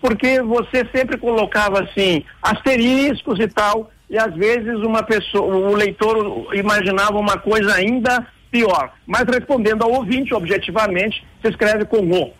porque 0.00 0.42
você 0.42 0.84
sempre 0.94 1.16
colocava 1.16 1.82
assim 1.82 2.24
asteriscos 2.42 3.38
e 3.38 3.46
tal 3.46 3.90
e 4.08 4.18
às 4.18 4.34
vezes 4.34 4.74
uma 4.78 5.02
pessoa 5.02 5.44
o 5.44 5.74
leitor 5.74 6.54
imaginava 6.54 7.16
uma 7.16 7.38
coisa 7.38 7.74
ainda 7.74 8.26
pior. 8.50 8.92
Mas 9.06 9.24
respondendo 9.28 9.82
ao 9.82 9.92
ouvinte 9.92 10.34
objetivamente 10.34 11.24
se 11.40 11.48
escreve 11.48 11.84
com 11.84 11.98
o. 11.98 12.32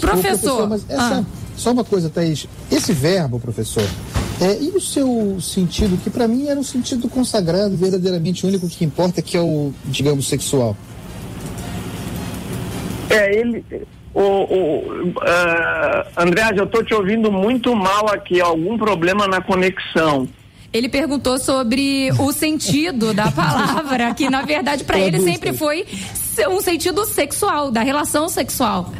Professor, 0.00 0.68
professor 0.68 0.74
essa, 0.88 1.18
ah. 1.20 1.24
só 1.56 1.72
uma 1.72 1.84
coisa 1.84 2.10
Thaís. 2.10 2.46
Esse 2.70 2.92
verbo 2.92 3.40
professor 3.40 3.84
é, 4.40 4.60
e 4.60 4.70
o 4.70 4.80
seu 4.80 5.40
sentido 5.40 5.96
que 6.02 6.10
para 6.10 6.26
mim 6.26 6.48
era 6.48 6.58
um 6.58 6.64
sentido 6.64 7.08
consagrado 7.08 7.76
verdadeiramente 7.76 8.46
único 8.46 8.68
que 8.68 8.84
importa 8.84 9.22
que 9.22 9.36
é 9.36 9.40
o 9.40 9.72
digamos 9.84 10.28
sexual? 10.28 10.76
É 13.10 13.38
ele 13.38 13.64
o, 14.14 14.20
o, 14.20 15.08
uh, 15.08 16.06
André, 16.16 16.42
eu 16.56 16.64
estou 16.64 16.84
te 16.84 16.94
ouvindo 16.94 17.32
muito 17.32 17.74
mal 17.74 18.08
aqui, 18.08 18.40
algum 18.40 18.78
problema 18.78 19.26
na 19.26 19.40
conexão. 19.40 20.28
Ele 20.72 20.88
perguntou 20.88 21.38
sobre 21.38 22.10
o 22.18 22.30
sentido 22.32 23.12
da 23.12 23.30
palavra, 23.30 24.14
que 24.14 24.30
na 24.30 24.42
verdade 24.42 24.84
para 24.84 24.98
ele 24.98 25.20
sempre 25.20 25.52
foi 25.52 25.84
um 26.48 26.60
sentido 26.60 27.04
sexual, 27.04 27.70
da 27.70 27.82
relação 27.82 28.28
sexual. 28.28 28.92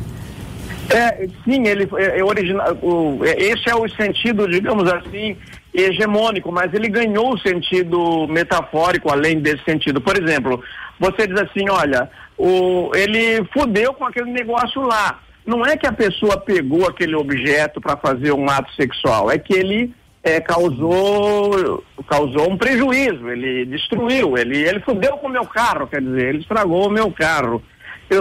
É, 0.90 1.28
sim, 1.44 1.66
ele 1.66 1.88
é, 1.96 2.18
é 2.18 2.24
original. 2.24 2.76
O, 2.82 3.24
é, 3.24 3.40
esse 3.40 3.70
é 3.70 3.74
o 3.74 3.88
sentido, 3.88 4.48
digamos 4.48 4.92
assim, 4.92 5.36
hegemônico, 5.72 6.52
mas 6.52 6.72
ele 6.74 6.88
ganhou 6.88 7.34
o 7.34 7.38
sentido 7.38 8.26
metafórico 8.28 9.10
além 9.10 9.40
desse 9.40 9.64
sentido. 9.64 10.00
Por 10.00 10.20
exemplo, 10.20 10.62
você 10.98 11.26
diz 11.26 11.40
assim, 11.40 11.68
olha, 11.68 12.10
o, 12.36 12.90
ele 12.94 13.44
fudeu 13.52 13.94
com 13.94 14.04
aquele 14.04 14.30
negócio 14.30 14.82
lá. 14.82 15.20
Não 15.46 15.64
é 15.64 15.76
que 15.76 15.86
a 15.86 15.92
pessoa 15.92 16.38
pegou 16.38 16.88
aquele 16.88 17.14
objeto 17.14 17.80
para 17.80 17.96
fazer 17.96 18.32
um 18.32 18.48
ato 18.48 18.72
sexual, 18.74 19.30
é 19.30 19.38
que 19.38 19.54
ele 19.54 19.94
é, 20.22 20.40
causou, 20.40 21.84
causou 22.08 22.50
um 22.50 22.56
prejuízo, 22.56 23.28
ele 23.28 23.66
destruiu, 23.66 24.38
ele, 24.38 24.56
ele 24.56 24.80
fudeu 24.80 25.18
com 25.18 25.26
o 25.26 25.30
meu 25.30 25.44
carro, 25.44 25.86
quer 25.86 26.00
dizer, 26.00 26.28
ele 26.28 26.38
estragou 26.38 26.88
o 26.88 26.92
meu 26.92 27.10
carro. 27.12 27.62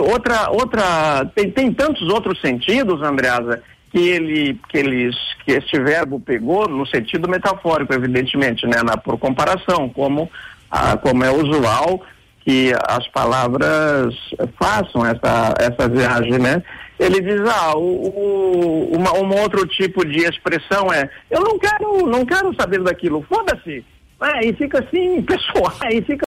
Outra, 0.10 0.50
outra, 0.50 1.26
tem, 1.34 1.50
tem 1.50 1.74
tantos 1.74 2.04
outros 2.10 2.40
sentidos, 2.42 3.02
Andreasa, 3.02 3.64
que 3.90 4.00
ele, 4.00 4.60
que 4.68 4.78
eles, 4.78 5.16
que 5.46 5.52
este 5.52 5.80
verbo 5.80 6.20
pegou 6.20 6.68
no 6.68 6.86
sentido 6.86 7.30
metafórico, 7.30 7.94
evidentemente, 7.94 8.66
né, 8.66 8.82
na, 8.84 8.98
por 8.98 9.18
comparação, 9.18 9.88
como, 9.88 10.30
a, 10.70 10.98
como 10.98 11.24
é 11.24 11.32
usual 11.32 12.02
que 12.44 12.74
as 12.88 13.08
palavras 13.08 14.14
façam 14.62 15.06
essa, 15.06 15.54
essa 15.60 15.88
viagem, 15.88 16.38
né? 16.40 16.62
Ele 17.00 17.22
diz, 17.22 17.42
ah, 17.50 17.76
o, 17.76 17.82
o, 17.82 18.96
uma, 18.96 19.14
um 19.18 19.42
outro 19.42 19.66
tipo 19.68 20.06
de 20.06 20.20
expressão 20.20 20.92
é, 20.92 21.10
eu 21.30 21.42
não 21.42 21.58
quero, 21.58 22.06
não 22.08 22.26
quero 22.26 22.54
saber 22.56 22.82
daquilo, 22.82 23.26
foda-se. 23.28 23.84
É, 24.22 24.46
e 24.46 24.54
fica 24.54 24.80
assim, 24.80 25.22
pessoal, 25.24 25.74
aí 25.82 26.02
fica 26.02 26.24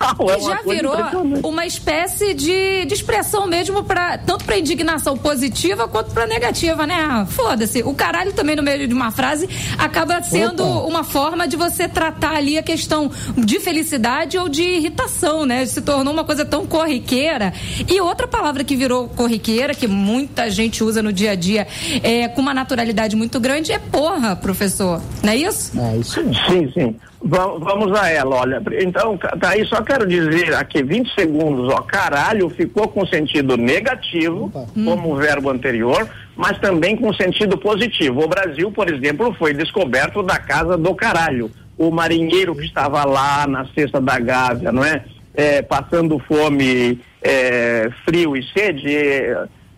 é 0.00 0.40
já 0.40 0.62
virou 0.62 0.96
uma 1.44 1.66
espécie 1.66 2.32
de, 2.32 2.86
de 2.86 2.94
expressão 2.94 3.46
mesmo 3.46 3.84
para 3.84 4.16
tanto 4.16 4.46
para 4.46 4.58
indignação 4.58 5.14
positiva 5.14 5.86
quanto 5.86 6.10
para 6.12 6.26
negativa, 6.26 6.86
né? 6.86 7.26
Foda-se. 7.28 7.82
O 7.82 7.92
caralho 7.92 8.32
também 8.32 8.56
no 8.56 8.62
meio 8.62 8.88
de 8.88 8.94
uma 8.94 9.10
frase 9.10 9.46
acaba 9.76 10.22
sendo 10.22 10.66
Opa. 10.66 10.88
uma 10.88 11.04
forma 11.04 11.46
de 11.46 11.54
você 11.54 11.86
tratar 11.86 12.36
ali 12.36 12.56
a 12.56 12.62
questão 12.62 13.10
de 13.36 13.60
felicidade 13.60 14.38
ou 14.38 14.48
de 14.48 14.62
irritação, 14.62 15.44
né? 15.44 15.66
Se 15.66 15.82
tornou 15.82 16.14
uma 16.14 16.24
coisa 16.24 16.46
tão 16.46 16.66
corriqueira. 16.66 17.52
E 17.86 18.00
outra 18.00 18.26
palavra 18.26 18.64
que 18.64 18.74
virou 18.74 19.06
corriqueira, 19.08 19.74
que 19.74 19.86
muita 19.86 20.48
gente 20.48 20.82
usa 20.82 21.02
no 21.02 21.12
dia 21.12 21.32
a 21.32 21.34
dia 21.34 21.66
é, 22.02 22.26
com 22.26 22.40
uma 22.40 22.54
naturalidade 22.54 23.14
muito 23.16 23.38
grande, 23.38 23.70
é 23.70 23.78
porra, 23.78 24.34
professor. 24.34 25.02
Não 25.22 25.30
é 25.30 25.36
isso? 25.36 25.78
É 25.78 25.96
isso. 25.98 26.20
Sim, 26.48 26.72
sim. 26.72 27.09
Vamos 27.22 27.92
a 27.98 28.08
ela, 28.08 28.34
olha. 28.34 28.62
Então, 28.80 29.18
tá 29.18 29.50
aí, 29.50 29.64
só 29.66 29.82
quero 29.82 30.06
dizer 30.06 30.54
aqui 30.54 30.82
20 30.82 31.14
segundos, 31.14 31.68
ó. 31.68 31.82
Caralho 31.82 32.48
ficou 32.48 32.88
com 32.88 33.06
sentido 33.06 33.58
negativo, 33.58 34.50
hum. 34.74 34.84
como 34.86 35.12
o 35.12 35.16
verbo 35.16 35.50
anterior, 35.50 36.08
mas 36.34 36.58
também 36.58 36.96
com 36.96 37.12
sentido 37.12 37.58
positivo. 37.58 38.24
O 38.24 38.28
Brasil, 38.28 38.72
por 38.72 38.90
exemplo, 38.90 39.34
foi 39.34 39.52
descoberto 39.52 40.22
da 40.22 40.38
casa 40.38 40.78
do 40.78 40.94
caralho. 40.94 41.50
O 41.76 41.90
marinheiro 41.90 42.54
que 42.54 42.64
estava 42.64 43.04
lá 43.04 43.46
na 43.46 43.66
cesta 43.74 44.00
da 44.00 44.18
Gávea, 44.18 44.72
não 44.72 44.84
é? 44.84 45.04
é 45.34 45.60
passando 45.60 46.18
fome, 46.20 47.00
é, 47.22 47.90
frio 48.02 48.34
e 48.34 48.42
sede. 48.42 48.96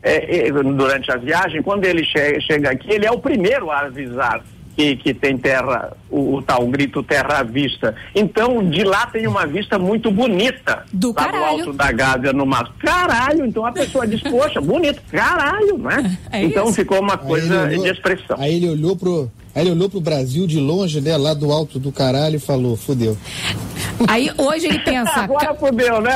É, 0.05 0.49
é 0.49 0.51
durante 0.51 1.13
a 1.13 1.17
viagem, 1.17 1.63
quando 1.63 1.85
ele 1.85 2.05
che 2.05 2.41
chega 2.41 2.71
aqui, 2.71 2.91
ele 2.91 3.07
é 3.07 3.11
o 3.13 3.21
primeiro 3.21 3.71
a 3.71 3.83
avisar 3.83 4.43
que, 4.77 4.97
que 4.97 5.15
tem 5.15 5.37
terra, 5.37 5.93
o, 6.11 6.37
o, 6.37 6.43
tal 6.43 6.67
grito 6.67 7.03
terra 7.03 7.41
à 7.41 7.43
vista. 7.43 7.95
Então, 8.15 8.65
de 8.69 8.85
lá 8.85 9.07
tem 9.07 9.27
uma 9.27 9.47
vista 9.47 9.79
muito 9.79 10.11
bonita. 10.11 10.85
Do 10.93 11.09
lá 11.09 11.15
caralho. 11.15 11.47
alto 11.47 11.73
da 11.73 11.93
Gávea, 11.93 12.33
no 12.33 12.47
mar. 12.47 12.73
Caralho! 12.79 13.45
Então 13.45 13.65
a 13.67 13.73
pessoa 13.73 14.07
diz, 14.07 14.23
poxa, 14.23 14.61
bonito, 14.61 15.01
caralho, 15.11 15.79
né? 15.79 16.19
É 16.33 16.43
então 16.45 16.67
isso. 16.67 16.75
ficou 16.75 17.01
uma 17.01 17.17
coisa 17.19 17.65
olhou, 17.65 17.83
de 17.83 17.91
expressão. 17.91 18.37
Aí 18.39 18.57
ele 18.57 18.69
olhou 18.69 18.97
pro. 18.97 19.31
Aí 19.55 19.63
ele 19.63 19.73
olhou 19.73 19.91
pro 19.91 20.01
Brasil 20.01 20.47
de 20.47 20.59
longe, 20.59 21.01
né, 21.01 21.15
lá 21.17 21.35
do 21.35 21.53
alto 21.53 21.79
do 21.79 21.93
caralho 21.93 22.37
e 22.37 22.39
falou, 22.39 22.75
fudeu. 22.75 23.17
Aí 24.09 24.31
hoje 24.39 24.67
ele 24.67 24.79
pensa. 24.85 25.13
agora 25.21 25.55
fudeu, 25.55 26.01
né? 26.01 26.13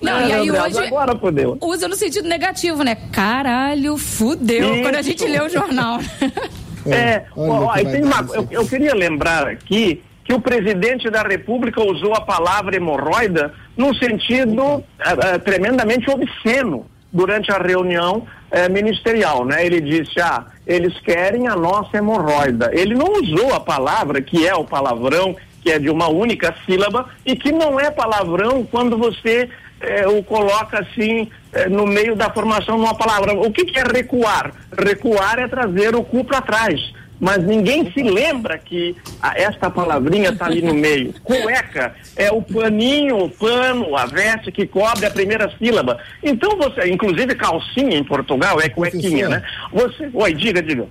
Não, 0.00 0.18
é, 0.18 0.28
e 0.28 0.32
aí 0.32 0.50
hoje. 0.50 0.78
Agora 0.78 1.16
fudeu. 1.16 1.56
Usa 1.60 1.86
no 1.86 1.94
sentido 1.94 2.28
negativo, 2.28 2.82
né? 2.82 2.96
Caralho, 3.12 3.96
fudeu. 3.96 4.74
Isso. 4.74 4.82
Quando 4.82 4.96
a 4.96 5.02
gente 5.02 5.24
lê 5.24 5.40
o 5.40 5.48
jornal. 5.48 6.00
É, 6.86 6.96
é 6.96 7.26
ó, 7.36 7.66
ó, 7.66 7.74
tem 7.74 8.04
uma, 8.04 8.26
eu, 8.34 8.48
eu, 8.50 8.66
queria 8.66 8.94
lembrar 8.94 9.46
aqui 9.46 10.02
que 10.24 10.32
o 10.32 10.40
presidente 10.40 11.10
da 11.10 11.22
República 11.22 11.82
usou 11.82 12.14
a 12.14 12.20
palavra 12.20 12.76
hemorroida 12.76 13.52
num 13.76 13.94
sentido 13.94 14.62
uh, 14.62 14.80
uh, 14.80 15.38
tremendamente 15.44 16.08
obsceno 16.10 16.86
durante 17.12 17.52
a 17.52 17.58
reunião 17.58 18.18
uh, 18.18 18.72
ministerial, 18.72 19.44
né? 19.44 19.66
Ele 19.66 19.80
disse, 19.80 20.20
ah, 20.20 20.46
eles 20.66 20.98
querem 21.00 21.48
a 21.48 21.56
nossa 21.56 21.98
hemorroida. 21.98 22.70
Ele 22.72 22.94
não 22.94 23.12
usou 23.20 23.52
a 23.54 23.60
palavra 23.60 24.22
que 24.22 24.46
é 24.46 24.54
o 24.54 24.64
palavrão, 24.64 25.36
que 25.60 25.70
é 25.70 25.78
de 25.78 25.90
uma 25.90 26.08
única 26.08 26.54
sílaba 26.64 27.08
e 27.24 27.36
que 27.36 27.52
não 27.52 27.78
é 27.78 27.90
palavrão 27.90 28.64
quando 28.64 28.96
você 28.96 29.48
é, 29.82 30.06
o 30.06 30.22
coloca 30.22 30.80
assim 30.80 31.28
é, 31.52 31.68
no 31.68 31.86
meio 31.86 32.14
da 32.14 32.30
formação 32.30 32.76
de 32.76 32.82
uma 32.82 32.94
palavra. 32.94 33.34
O 33.34 33.52
que, 33.52 33.64
que 33.64 33.78
é 33.78 33.82
recuar? 33.82 34.52
Recuar 34.78 35.38
é 35.38 35.48
trazer 35.48 35.94
o 35.94 36.02
cu 36.02 36.24
para 36.24 36.40
trás. 36.40 36.92
Mas 37.20 37.38
ninguém 37.44 37.88
se 37.92 38.02
lembra 38.02 38.58
que 38.58 38.96
a, 39.20 39.38
esta 39.38 39.70
palavrinha 39.70 40.30
está 40.30 40.46
ali 40.46 40.60
no 40.60 40.74
meio. 40.74 41.14
Cueca 41.22 41.94
é 42.16 42.32
o 42.32 42.42
paninho, 42.42 43.16
o 43.16 43.30
pano, 43.30 43.96
a 43.96 44.06
veste 44.06 44.50
que 44.50 44.66
cobre 44.66 45.06
a 45.06 45.10
primeira 45.10 45.52
sílaba. 45.56 45.98
Então 46.22 46.56
você, 46.56 46.88
inclusive 46.90 47.34
calcinha 47.36 47.96
em 47.96 48.02
Portugal 48.02 48.60
é 48.60 48.68
cuequinha, 48.68 49.28
né? 49.28 49.42
Você, 49.72 50.10
oi, 50.12 50.34
diga, 50.34 50.60
diga 50.60 50.88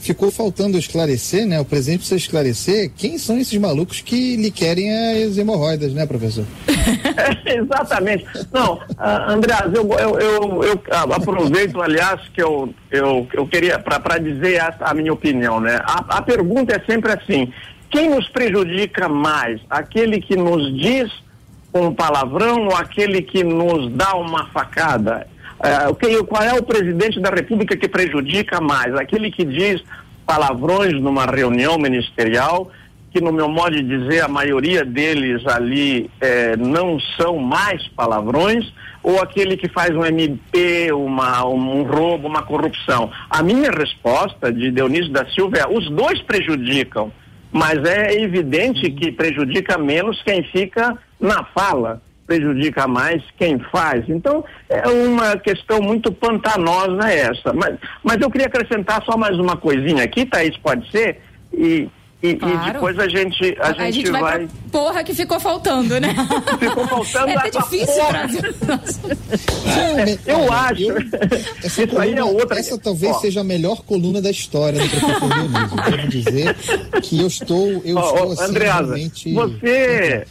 ficou 0.00 0.30
faltando 0.30 0.78
esclarecer, 0.78 1.46
né? 1.46 1.60
O 1.60 1.64
presidente 1.64 1.98
precisa 1.98 2.16
esclarecer 2.16 2.90
quem 2.96 3.18
são 3.18 3.38
esses 3.38 3.58
malucos 3.58 4.00
que 4.00 4.36
lhe 4.36 4.50
querem 4.50 4.90
as 5.24 5.36
hemorroidas, 5.36 5.92
né, 5.92 6.06
professor? 6.06 6.44
Exatamente. 7.44 8.24
Não, 8.52 8.74
uh, 8.74 9.30
Andreas, 9.30 9.72
eu, 9.74 9.88
eu, 9.92 10.20
eu, 10.20 10.64
eu, 10.64 10.82
aproveito, 11.14 11.80
aliás, 11.80 12.20
que 12.28 12.42
eu, 12.42 12.72
eu, 12.90 13.26
eu 13.32 13.46
queria, 13.46 13.78
para 13.78 14.18
dizer 14.18 14.54
essa, 14.54 14.84
a 14.84 14.94
minha 14.94 15.12
opinião, 15.12 15.60
né? 15.60 15.80
A, 15.84 16.18
a 16.18 16.22
pergunta 16.22 16.74
é 16.74 16.90
sempre 16.90 17.12
assim: 17.12 17.52
quem 17.90 18.10
nos 18.10 18.28
prejudica 18.28 19.08
mais? 19.08 19.60
Aquele 19.70 20.20
que 20.20 20.36
nos 20.36 20.74
diz 20.78 21.10
um 21.72 21.92
palavrão 21.92 22.66
ou 22.66 22.76
aquele 22.76 23.22
que 23.22 23.44
nos 23.44 23.92
dá 23.92 24.14
uma 24.14 24.46
facada? 24.46 25.26
É, 25.60 25.88
okay, 25.88 26.22
qual 26.24 26.42
é 26.42 26.54
o 26.54 26.62
presidente 26.62 27.18
da 27.20 27.30
República 27.30 27.76
que 27.76 27.88
prejudica 27.88 28.60
mais? 28.60 28.94
Aquele 28.94 29.30
que 29.30 29.44
diz 29.44 29.82
palavrões 30.24 30.92
numa 31.00 31.24
reunião 31.24 31.78
ministerial, 31.78 32.70
que 33.18 33.24
no 33.24 33.32
meu 33.32 33.48
modo 33.48 33.74
de 33.74 33.82
dizer, 33.82 34.22
a 34.22 34.28
maioria 34.28 34.84
deles 34.84 35.44
ali 35.46 36.08
é, 36.20 36.56
não 36.56 36.98
são 37.16 37.36
mais 37.36 37.86
palavrões, 37.88 38.72
ou 39.02 39.20
aquele 39.20 39.56
que 39.56 39.68
faz 39.68 39.90
um 39.90 40.04
MP, 40.04 40.92
uma, 40.92 41.44
um 41.44 41.82
roubo, 41.82 42.28
uma 42.28 42.42
corrupção? 42.42 43.10
A 43.28 43.42
minha 43.42 43.70
resposta 43.70 44.52
de 44.52 44.70
Dionísio 44.70 45.12
da 45.12 45.26
Silva 45.30 45.58
é: 45.58 45.66
os 45.68 45.90
dois 45.90 46.22
prejudicam, 46.22 47.12
mas 47.50 47.82
é 47.84 48.20
evidente 48.22 48.88
que 48.90 49.10
prejudica 49.10 49.76
menos 49.76 50.22
quem 50.22 50.44
fica 50.44 50.96
na 51.20 51.44
fala 51.44 52.00
prejudica 52.24 52.86
mais 52.86 53.22
quem 53.38 53.58
faz. 53.58 54.06
Então, 54.06 54.44
é 54.68 54.86
uma 54.86 55.38
questão 55.38 55.80
muito 55.80 56.12
pantanosa 56.12 57.10
essa. 57.10 57.54
Mas, 57.54 57.78
mas 58.04 58.18
eu 58.20 58.30
queria 58.30 58.48
acrescentar 58.48 59.02
só 59.02 59.16
mais 59.16 59.38
uma 59.38 59.56
coisinha 59.56 60.04
aqui, 60.04 60.26
Thaís, 60.26 60.54
pode 60.58 60.90
ser? 60.90 61.22
E, 61.54 61.88
e, 62.20 62.34
claro. 62.34 62.68
e, 62.68 62.72
depois 62.72 62.98
a 62.98 63.08
gente, 63.08 63.56
a, 63.60 63.68
a 63.68 63.72
gente, 63.72 63.94
gente 63.94 64.10
vai. 64.10 64.22
vai... 64.22 64.48
Porra, 64.72 65.04
que 65.04 65.14
ficou 65.14 65.38
faltando, 65.38 66.00
né? 66.00 66.14
Ficou 66.58 66.86
faltando. 66.88 67.28
É 67.28 67.36
até 67.36 67.50
difícil, 67.50 68.06
Brasil. 68.08 68.40
É, 69.68 70.32
eu 70.32 70.52
acho. 70.52 70.82
Eu, 70.82 70.96
essa, 71.62 71.82
Isso 71.82 71.94
coluna, 71.94 72.20
é 72.20 72.24
outra... 72.24 72.58
essa 72.58 72.78
talvez 72.78 73.16
Ó. 73.16 73.20
seja 73.20 73.40
a 73.40 73.44
melhor 73.44 73.82
coluna 73.82 74.20
da 74.20 74.30
história 74.30 74.80
do. 74.80 74.86
Devo 75.90 76.08
dizer 76.08 76.56
que 77.02 77.20
eu 77.20 77.26
estou. 77.26 77.82
Eu 77.84 77.96
Ó, 77.96 78.14
estou 78.14 78.32
assim, 78.32 78.44
Andreasa, 78.44 78.94
realmente... 78.94 79.32
você 79.32 80.26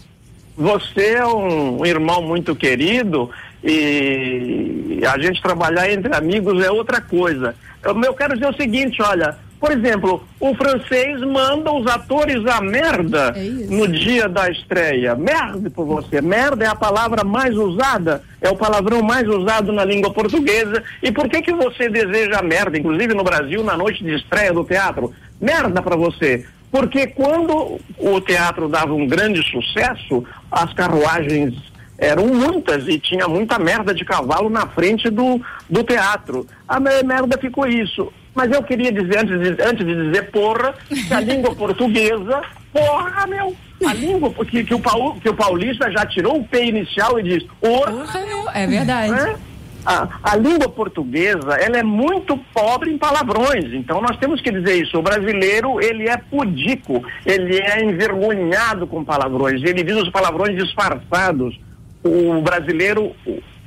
você 0.57 1.13
é 1.13 1.25
um, 1.25 1.81
um 1.81 1.85
irmão 1.85 2.21
muito 2.21 2.55
querido 2.55 3.29
e 3.63 4.99
a 5.07 5.17
gente 5.19 5.41
trabalhar 5.41 5.89
entre 5.91 6.13
amigos 6.15 6.63
é 6.63 6.71
outra 6.71 6.99
coisa. 6.99 7.55
Eu, 7.83 8.01
eu 8.01 8.13
quero 8.13 8.33
dizer 8.33 8.49
o 8.49 8.55
seguinte, 8.55 9.01
olha, 9.01 9.37
por 9.59 9.71
exemplo, 9.71 10.23
o 10.39 10.53
francês 10.53 11.19
manda 11.21 11.71
os 11.71 11.87
atores 11.87 12.45
a 12.45 12.61
merda 12.61 13.33
é 13.35 13.41
no 13.73 13.87
dia 13.87 14.29
da 14.29 14.49
estreia. 14.49 15.15
Merda 15.15 15.69
por 15.69 15.85
você. 15.85 16.21
Merda 16.21 16.65
é 16.65 16.67
a 16.67 16.75
palavra 16.75 17.23
mais 17.23 17.55
usada, 17.55 18.23
é 18.39 18.49
o 18.49 18.55
palavrão 18.55 19.01
mais 19.01 19.27
usado 19.27 19.73
na 19.73 19.83
língua 19.83 20.13
portuguesa. 20.13 20.83
E 21.01 21.11
por 21.11 21.27
que 21.27 21.41
que 21.41 21.53
você 21.53 21.89
deseja 21.89 22.41
merda, 22.43 22.77
inclusive 22.77 23.15
no 23.15 23.23
Brasil, 23.23 23.63
na 23.63 23.75
noite 23.75 24.03
de 24.03 24.15
estreia 24.15 24.53
do 24.53 24.63
teatro? 24.63 25.11
Merda 25.41 25.81
para 25.81 25.95
você. 25.95 26.45
Porque 26.71 27.07
quando 27.07 27.79
o 27.97 28.21
teatro 28.21 28.69
dava 28.69 28.93
um 28.93 29.07
grande 29.07 29.41
sucesso, 29.41 30.23
as 30.51 30.71
carruagens 30.73 31.55
eram 31.97 32.27
muitas 32.27 32.87
e 32.87 32.99
tinha 32.99 33.27
muita 33.27 33.57
merda 33.57 33.93
de 33.93 34.05
cavalo 34.05 34.49
na 34.49 34.67
frente 34.67 35.09
do, 35.09 35.41
do 35.67 35.83
teatro. 35.83 36.45
A 36.67 36.79
merda 36.79 37.37
ficou 37.39 37.65
isso. 37.65 38.13
Mas 38.37 38.51
eu 38.51 38.61
queria 38.61 38.91
dizer, 38.91 39.17
antes 39.17 39.39
de, 39.39 39.63
antes 39.63 39.83
de 39.83 39.95
dizer 39.95 40.29
porra, 40.29 40.75
que 40.87 41.11
a 41.11 41.19
língua 41.19 41.53
portuguesa, 41.57 42.43
porra, 42.71 43.25
meu, 43.25 43.55
A 43.83 43.93
língua, 43.95 44.29
porque 44.29 44.63
que 44.63 44.75
o, 44.75 44.79
Paul, 44.79 45.15
que 45.19 45.27
o 45.27 45.33
paulista 45.33 45.89
já 45.91 46.05
tirou 46.05 46.37
o 46.37 46.43
P 46.43 46.65
inicial 46.65 47.19
e 47.19 47.23
diz 47.23 47.43
orra. 47.59 47.91
É 48.53 48.67
verdade. 48.67 49.11
Né? 49.11 49.35
A, 49.83 50.07
a, 50.21 50.35
língua 50.35 50.69
portuguesa, 50.69 51.55
ela 51.59 51.77
é 51.77 51.83
muito 51.83 52.37
pobre 52.53 52.91
em 52.91 52.97
palavrões, 52.97 53.73
então 53.73 54.01
nós 54.01 54.17
temos 54.17 54.39
que 54.39 54.51
dizer 54.51 54.83
isso. 54.83 54.99
O 54.99 55.01
brasileiro, 55.01 55.81
ele 55.81 56.07
é 56.07 56.17
pudico, 56.17 57.03
ele 57.25 57.57
é 57.57 57.83
envergonhado 57.83 58.85
com 58.85 59.03
palavrões, 59.03 59.63
ele 59.63 59.81
diz 59.81 59.95
os 59.95 60.09
palavrões 60.09 60.55
disfarçados. 60.55 61.59
O 62.03 62.39
brasileiro 62.41 63.15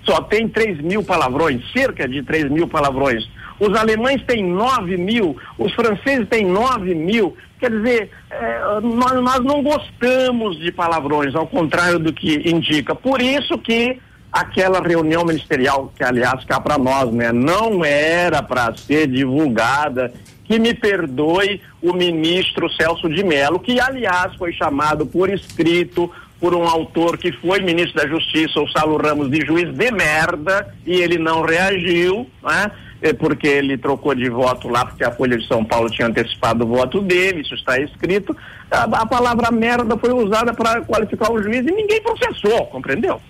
só 0.05 0.21
tem 0.21 0.47
3 0.47 0.81
mil 0.81 1.03
palavrões, 1.03 1.61
cerca 1.73 2.07
de 2.07 2.23
3 2.23 2.51
mil 2.51 2.69
palavrões. 2.69 3.29
Os 3.61 3.77
alemães 3.79 4.23
têm 4.25 4.43
9 4.43 4.97
mil, 4.97 5.37
os 5.59 5.73
franceses 5.75 6.27
têm 6.29 6.47
9 6.47 6.95
mil. 6.95 7.37
Quer 7.59 7.71
dizer, 7.71 8.11
é, 8.31 8.81
nós, 8.83 9.13
nós 9.23 9.41
não 9.45 9.63
gostamos 9.63 10.59
de 10.59 10.73
palavrões, 10.73 11.35
ao 11.35 11.47
contrário 11.47 11.99
do 11.99 12.11
que 12.11 12.51
indica. 12.51 12.95
Por 12.95 13.21
isso 13.21 13.59
que 13.59 14.01
aquela 14.33 14.81
reunião 14.81 15.25
ministerial, 15.25 15.93
que 15.95 16.03
aliás 16.03 16.43
cá 16.45 16.59
para 16.59 16.79
nós, 16.79 17.13
né, 17.13 17.33
não 17.33 17.85
era 17.85 18.43
para 18.43 18.75
ser 18.75 19.07
divulgada, 19.09 20.13
que 20.45 20.59
me 20.59 20.73
perdoe 20.73 21.61
o 21.83 21.93
ministro 21.93 22.69
Celso 22.71 23.09
de 23.09 23.23
Mello, 23.23 23.61
que 23.61 23.79
aliás 23.79 24.35
foi 24.37 24.53
chamado 24.53 25.07
por 25.07 25.29
escrito 25.29 26.11
por 26.41 26.55
um 26.55 26.65
autor 26.65 27.19
que 27.19 27.31
foi 27.31 27.61
ministro 27.61 28.01
da 28.01 28.09
Justiça, 28.09 28.59
o 28.61 28.69
Salo 28.69 28.97
Ramos 28.97 29.31
de 29.31 29.45
juiz 29.45 29.71
de 29.73 29.91
merda, 29.93 30.75
e 30.87 30.95
ele 30.95 31.19
não 31.19 31.43
reagiu, 31.43 32.27
né? 32.43 32.73
É 33.03 33.13
porque 33.13 33.47
ele 33.47 33.79
trocou 33.79 34.15
de 34.15 34.29
voto 34.29 34.69
lá, 34.69 34.85
porque 34.85 35.05
a 35.05 35.11
Folha 35.11 35.39
de 35.39 35.47
São 35.47 35.65
Paulo 35.65 35.89
tinha 35.89 36.07
antecipado 36.07 36.65
o 36.65 36.69
voto 36.69 37.01
dele, 37.01 37.41
isso 37.41 37.55
está 37.55 37.79
escrito. 37.79 38.37
A, 38.71 38.85
a 38.85 39.07
palavra 39.07 39.51
merda 39.51 39.97
foi 39.97 40.13
usada 40.13 40.53
para 40.53 40.83
qualificar 40.83 41.33
o 41.33 41.43
juiz 41.43 41.67
e 41.67 41.73
ninguém 41.73 42.03
processou, 42.03 42.67
compreendeu? 42.67 43.21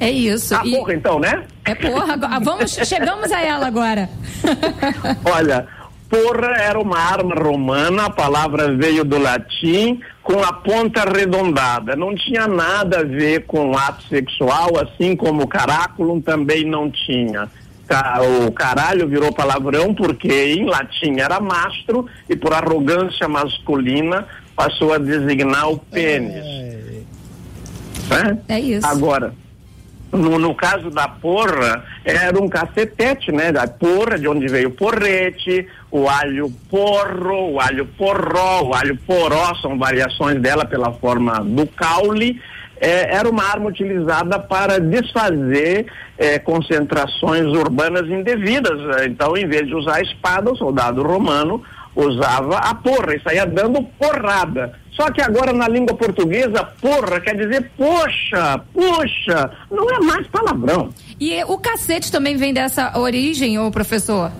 É 0.00 0.10
isso. 0.10 0.54
A 0.54 0.60
ah, 0.60 0.66
e... 0.66 0.70
porra, 0.76 0.94
então, 0.94 1.18
né? 1.18 1.44
É 1.64 1.74
porra. 1.74 2.16
Vamos, 2.42 2.72
chegamos 2.72 3.30
a 3.30 3.40
ela 3.40 3.66
agora. 3.66 4.08
Olha, 5.24 5.66
porra 6.08 6.52
era 6.58 6.78
uma 6.78 6.98
arma 6.98 7.34
romana, 7.34 8.06
a 8.06 8.10
palavra 8.10 8.74
veio 8.74 9.04
do 9.04 9.18
latim, 9.18 10.00
com 10.22 10.42
a 10.42 10.52
ponta 10.52 11.02
arredondada. 11.02 11.94
Não 11.94 12.14
tinha 12.14 12.46
nada 12.46 13.00
a 13.00 13.04
ver 13.04 13.44
com 13.46 13.76
ato 13.76 14.02
sexual, 14.08 14.70
assim 14.78 15.14
como 15.14 15.42
o 15.42 15.48
caraculum 15.48 16.20
também 16.20 16.64
não 16.64 16.90
tinha. 16.90 17.48
O 18.46 18.52
caralho 18.52 19.06
virou 19.06 19.32
palavrão 19.32 19.94
porque 19.94 20.54
em 20.54 20.64
latim 20.64 21.20
era 21.20 21.38
mastro 21.38 22.06
e 22.28 22.34
por 22.34 22.52
arrogância 22.52 23.28
masculina 23.28 24.26
passou 24.56 24.92
a 24.94 24.98
designar 24.98 25.70
o 25.70 25.78
pênis. 25.78 26.44
É, 28.48 28.54
é 28.54 28.60
isso. 28.60 28.86
Agora, 28.86 29.34
no, 30.12 30.38
no, 30.38 30.54
caso 30.54 30.90
da 30.90 31.08
porra, 31.08 31.84
era 32.04 32.40
um 32.40 32.48
cacetete, 32.48 33.32
né? 33.32 33.50
Da 33.50 33.66
porra, 33.66 34.18
de 34.18 34.28
onde 34.28 34.46
veio 34.46 34.68
o 34.68 34.72
porrete, 34.72 35.66
o 35.90 36.08
alho 36.08 36.52
porro, 36.70 37.52
o 37.52 37.60
alho 37.60 37.86
porró, 37.98 38.62
o 38.62 38.74
alho 38.74 38.96
poró, 39.06 39.54
são 39.60 39.76
variações 39.78 40.40
dela 40.40 40.64
pela 40.64 40.92
forma 40.92 41.42
do 41.42 41.66
caule. 41.66 42.40
É, 42.80 43.14
era 43.14 43.28
uma 43.28 43.44
arma 43.44 43.66
utilizada 43.66 44.38
para 44.38 44.80
desfazer 44.80 45.86
é, 46.18 46.38
concentrações 46.38 47.46
urbanas 47.46 48.08
indevidas. 48.08 48.78
Então, 49.06 49.36
em 49.36 49.46
vez 49.46 49.66
de 49.66 49.74
usar 49.74 49.96
a 49.96 50.02
espada, 50.02 50.50
o 50.50 50.56
soldado 50.56 51.02
romano 51.02 51.62
usava 51.94 52.58
a 52.58 52.74
porra 52.74 53.14
e 53.14 53.22
saía 53.22 53.46
dando 53.46 53.82
porrada. 53.98 54.72
Só 54.92 55.10
que 55.10 55.20
agora 55.20 55.52
na 55.52 55.68
língua 55.68 55.96
portuguesa, 55.96 56.64
porra 56.80 57.20
quer 57.20 57.36
dizer 57.36 57.70
poxa, 57.76 58.60
puxa, 58.72 59.50
não 59.70 59.88
é 59.90 59.98
mais 60.00 60.26
palavrão. 60.28 60.90
E 61.20 61.42
o 61.44 61.58
cacete 61.58 62.10
também 62.10 62.36
vem 62.36 62.52
dessa 62.52 62.98
origem, 62.98 63.58
ô 63.58 63.70
professor? 63.70 64.30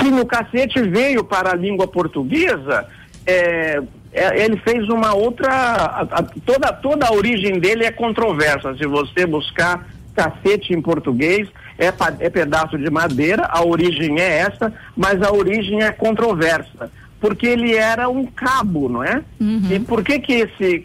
Sim, 0.00 0.18
o 0.20 0.26
cacete 0.26 0.82
veio 0.82 1.24
para 1.24 1.52
a 1.52 1.56
língua 1.56 1.86
portuguesa, 1.86 2.86
é, 3.26 3.80
é, 4.12 4.44
ele 4.44 4.56
fez 4.58 4.88
uma 4.88 5.14
outra. 5.14 5.50
A, 5.50 6.02
a, 6.02 6.22
toda, 6.44 6.72
toda 6.72 7.06
a 7.06 7.12
origem 7.12 7.58
dele 7.58 7.84
é 7.84 7.90
controversa. 7.90 8.74
Se 8.76 8.86
você 8.86 9.26
buscar 9.26 9.86
cacete 10.14 10.72
em 10.72 10.82
português, 10.82 11.48
é, 11.78 11.92
é 12.18 12.28
pedaço 12.28 12.76
de 12.76 12.90
madeira, 12.90 13.46
a 13.48 13.64
origem 13.64 14.18
é 14.18 14.38
essa, 14.38 14.72
mas 14.96 15.22
a 15.22 15.32
origem 15.32 15.82
é 15.82 15.92
controversa 15.92 16.90
porque 17.20 17.46
ele 17.46 17.74
era 17.74 18.08
um 18.08 18.26
cabo, 18.26 18.88
não 18.88 19.02
é? 19.02 19.22
Uhum. 19.40 19.68
E 19.70 19.80
por 19.80 20.04
que 20.04 20.20
que 20.20 20.34
esse, 20.34 20.84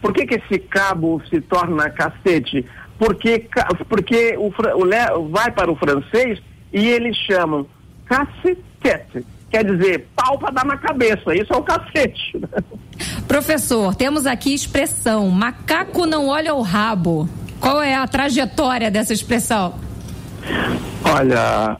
por 0.00 0.12
que 0.12 0.26
que 0.26 0.34
esse 0.34 0.58
cabo 0.58 1.22
se 1.28 1.40
torna 1.40 1.88
cacete? 1.88 2.66
Porque, 2.98 3.46
porque 3.88 4.36
o, 4.36 4.48
o 4.48 5.28
vai 5.30 5.50
para 5.50 5.72
o 5.72 5.76
francês 5.76 6.38
e 6.72 6.86
eles 6.86 7.16
chamam 7.16 7.66
cacetete, 8.04 9.24
quer 9.50 9.64
dizer 9.64 10.08
pau 10.14 10.38
para 10.38 10.50
dar 10.50 10.64
na 10.64 10.76
cabeça, 10.76 11.34
isso 11.34 11.52
é 11.52 11.56
o 11.56 11.62
cacete. 11.62 12.40
Professor, 13.26 13.94
temos 13.94 14.26
aqui 14.26 14.54
expressão, 14.54 15.28
macaco 15.28 16.06
não 16.06 16.28
olha 16.28 16.54
o 16.54 16.62
rabo. 16.62 17.28
Qual 17.60 17.82
é 17.82 17.94
a 17.94 18.06
trajetória 18.06 18.90
dessa 18.90 19.12
expressão? 19.12 19.74
Olha, 21.04 21.76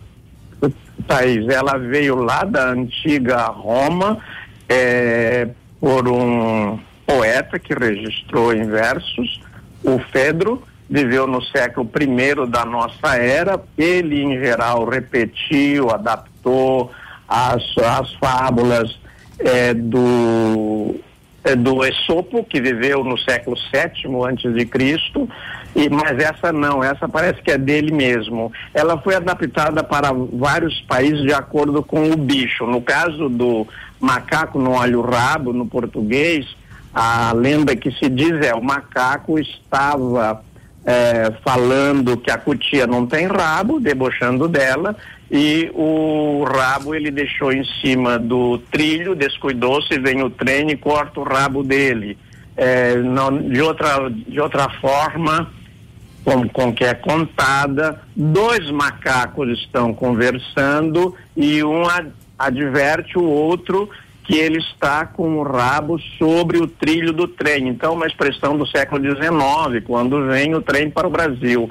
Thaís, 1.07 1.49
ela 1.49 1.79
veio 1.79 2.17
lá 2.17 2.45
da 2.45 2.71
antiga 2.71 3.47
Roma 3.47 4.19
é, 4.69 5.49
por 5.81 6.09
um 6.09 6.79
poeta 7.07 7.59
que 7.59 7.75
registrou 7.75 8.53
em 8.53 8.67
versos, 8.67 9.41
o 9.83 9.99
Fedro, 10.13 10.63
viveu 10.89 11.27
no 11.27 11.43
século 11.43 11.91
I 11.99 12.51
da 12.51 12.65
nossa 12.65 13.17
era. 13.17 13.61
Ele, 13.79 14.23
em 14.23 14.39
geral, 14.39 14.85
repetiu, 14.89 15.91
adaptou 15.91 16.93
as, 17.31 17.63
as 17.79 18.13
fábulas 18.15 18.99
é, 19.39 19.73
do, 19.73 20.97
é, 21.45 21.55
do 21.55 21.85
Esopo, 21.85 22.43
que 22.43 22.61
viveu 22.61 23.05
no 23.05 23.17
século 23.17 23.57
VII 23.73 24.29
antes 24.29 24.53
de 24.53 24.67
Cristo, 24.67 25.29
e, 25.77 25.89
mas 25.89 26.19
essa 26.19 26.53
não, 26.53 26.83
essa 26.83 27.09
parece 27.09 27.41
que 27.41 27.53
é 27.53 27.57
dele 27.57 27.93
mesmo. 27.93 28.53
Ela 28.75 28.99
foi 28.99 29.15
adaptada 29.15 29.85
para 29.85 30.11
vários 30.13 30.81
países 30.81 31.23
de 31.23 31.33
acordo 31.33 31.85
com 31.85 32.11
o 32.11 32.17
bicho. 32.17 32.67
No 32.67 32.83
caso 32.83 33.29
do 33.29 33.65
macaco 34.01 34.59
no 34.59 34.73
olho 34.73 35.01
rabo, 35.01 35.53
no 35.53 35.67
português, 35.67 36.45
a 36.93 37.33
lenda 37.33 37.77
que 37.77 37.93
se 37.93 38.09
diz 38.09 38.45
é 38.45 38.53
o 38.53 38.63
macaco 38.63 39.39
estava 39.39 40.43
é, 40.85 41.33
falando 41.45 42.17
que 42.17 42.33
a 42.33 42.39
cutia 42.39 42.89
não 42.89 43.07
tem 43.07 43.29
rabo, 43.29 43.79
debochando 43.79 44.49
dela, 44.49 44.97
e 45.31 45.71
o 45.75 46.45
rabo 46.45 46.95
ele 46.95 47.11
deixou 47.11 47.53
em 47.53 47.65
cima 47.81 48.19
do 48.19 48.59
trilho, 48.71 49.15
descuidou-se, 49.15 49.97
vem 49.99 50.23
o 50.23 50.31
trem 50.31 50.71
e 50.71 50.77
corta 50.77 51.21
o 51.21 51.25
rabo 51.25 51.63
dele. 51.63 52.19
É, 52.57 52.97
não, 52.97 53.37
de, 53.37 53.61
outra, 53.61 54.11
de 54.11 54.41
outra 54.41 54.69
forma, 54.81 55.49
com, 56.25 56.49
com 56.49 56.73
que 56.75 56.85
é 56.85 56.95
contada, 56.95 58.01
dois 58.17 58.71
macacos 58.71 59.49
estão 59.61 59.95
conversando 59.95 61.15
e 61.37 61.63
um 61.63 61.89
ad, 61.89 62.11
adverte 62.37 63.17
o 63.17 63.25
outro 63.25 63.89
que 64.25 64.37
ele 64.37 64.59
está 64.59 65.07
com 65.07 65.39
o 65.39 65.43
rabo 65.43 65.99
sobre 66.19 66.59
o 66.59 66.67
trilho 66.67 67.13
do 67.13 67.27
trem. 67.27 67.69
Então, 67.69 67.95
uma 67.95 68.07
expressão 68.07 68.57
do 68.57 68.67
século 68.67 69.03
XIX, 69.03 69.85
quando 69.85 70.27
vem 70.27 70.55
o 70.55 70.61
trem 70.63 70.91
para 70.91 71.07
o 71.07 71.11
Brasil. 71.11 71.71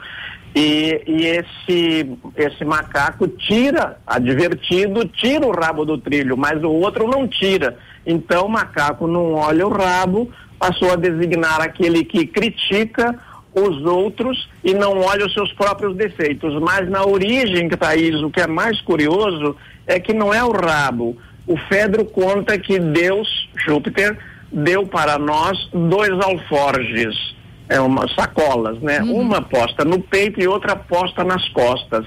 E, 0.56 1.04
e, 1.06 1.26
esse, 1.28 2.18
esse 2.36 2.66
macaco 2.66 3.28
tira, 3.28 3.98
advertido, 4.06 5.06
tira 5.06 5.46
o 5.46 5.52
rabo 5.52 5.86
do 5.86 5.98
trilho, 5.98 6.36
mas 6.36 6.62
o 6.64 6.72
outro 6.72 7.08
não 7.08 7.28
tira. 7.28 7.78
Então 8.06 8.46
o 8.46 8.50
macaco 8.50 9.08
não 9.08 9.36
olha 9.36 9.68
o 9.68 9.70
rabo, 9.70 10.32
passou 10.58 10.92
a 10.92 10.96
designar 10.96 11.62
aquele 11.62 12.04
que 12.04 12.26
critica 12.26 13.16
os 13.54 13.84
outros 13.86 14.50
e 14.64 14.74
não 14.74 15.00
olha 15.00 15.26
os 15.26 15.34
seus 15.34 15.52
próprios 15.54 15.96
defeitos. 15.96 16.60
Mas 16.62 16.90
na 16.90 17.06
origem, 17.06 17.70
Thaís, 17.70 18.16
o 18.22 18.30
que 18.30 18.42
é 18.42 18.48
mais 18.48 18.82
curioso 18.82 19.56
é 19.86 20.00
que 20.00 20.14
não 20.14 20.34
é 20.34 20.44
o 20.44 20.52
rabo. 20.52 21.18
O 21.48 21.58
Fedro 21.58 22.06
conta 22.06 22.58
que 22.60 22.80
Deus, 22.80 23.50
Júpiter, 23.66 24.18
deu 24.52 24.86
para 24.86 25.18
nós 25.18 25.70
dois 25.74 26.12
alforges, 26.12 27.36
é 27.70 27.80
uma, 27.80 28.08
sacolas, 28.16 28.82
né? 28.82 29.00
Uhum. 29.02 29.22
Uma 29.22 29.42
posta 29.42 29.86
no 29.86 30.02
peito 30.02 30.42
e 30.42 30.48
outra 30.48 30.76
posta 30.76 31.24
nas 31.24 31.48
costas. 31.50 32.06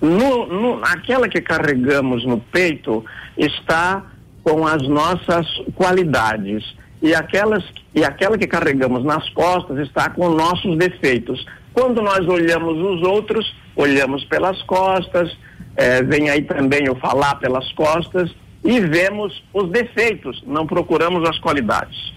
No, 0.00 0.46
no, 0.46 0.84
aquela 0.84 1.28
que 1.28 1.40
carregamos 1.40 2.24
no 2.24 2.38
peito 2.38 3.04
está 3.36 4.04
com 4.44 4.66
as 4.66 4.86
nossas 4.86 5.46
qualidades 5.74 6.62
e 7.02 7.14
aquelas 7.14 7.64
e 7.94 8.04
aquela 8.04 8.38
que 8.38 8.46
carregamos 8.46 9.02
nas 9.04 9.28
costas 9.30 9.78
está 9.78 10.10
com 10.10 10.28
nossos 10.28 10.76
defeitos. 10.76 11.44
Quando 11.72 12.02
nós 12.02 12.26
olhamos 12.28 12.76
os 12.76 13.02
outros, 13.02 13.56
olhamos 13.74 14.24
pelas 14.24 14.60
costas, 14.62 15.36
é, 15.76 16.02
vem 16.02 16.28
aí 16.28 16.42
também 16.42 16.88
o 16.88 16.94
falar 16.96 17.36
pelas 17.36 17.72
costas 17.72 18.30
e 18.64 18.80
vemos 18.80 19.42
os 19.54 19.70
defeitos, 19.70 20.42
não 20.46 20.66
procuramos 20.66 21.28
as 21.28 21.38
qualidades. 21.38 22.12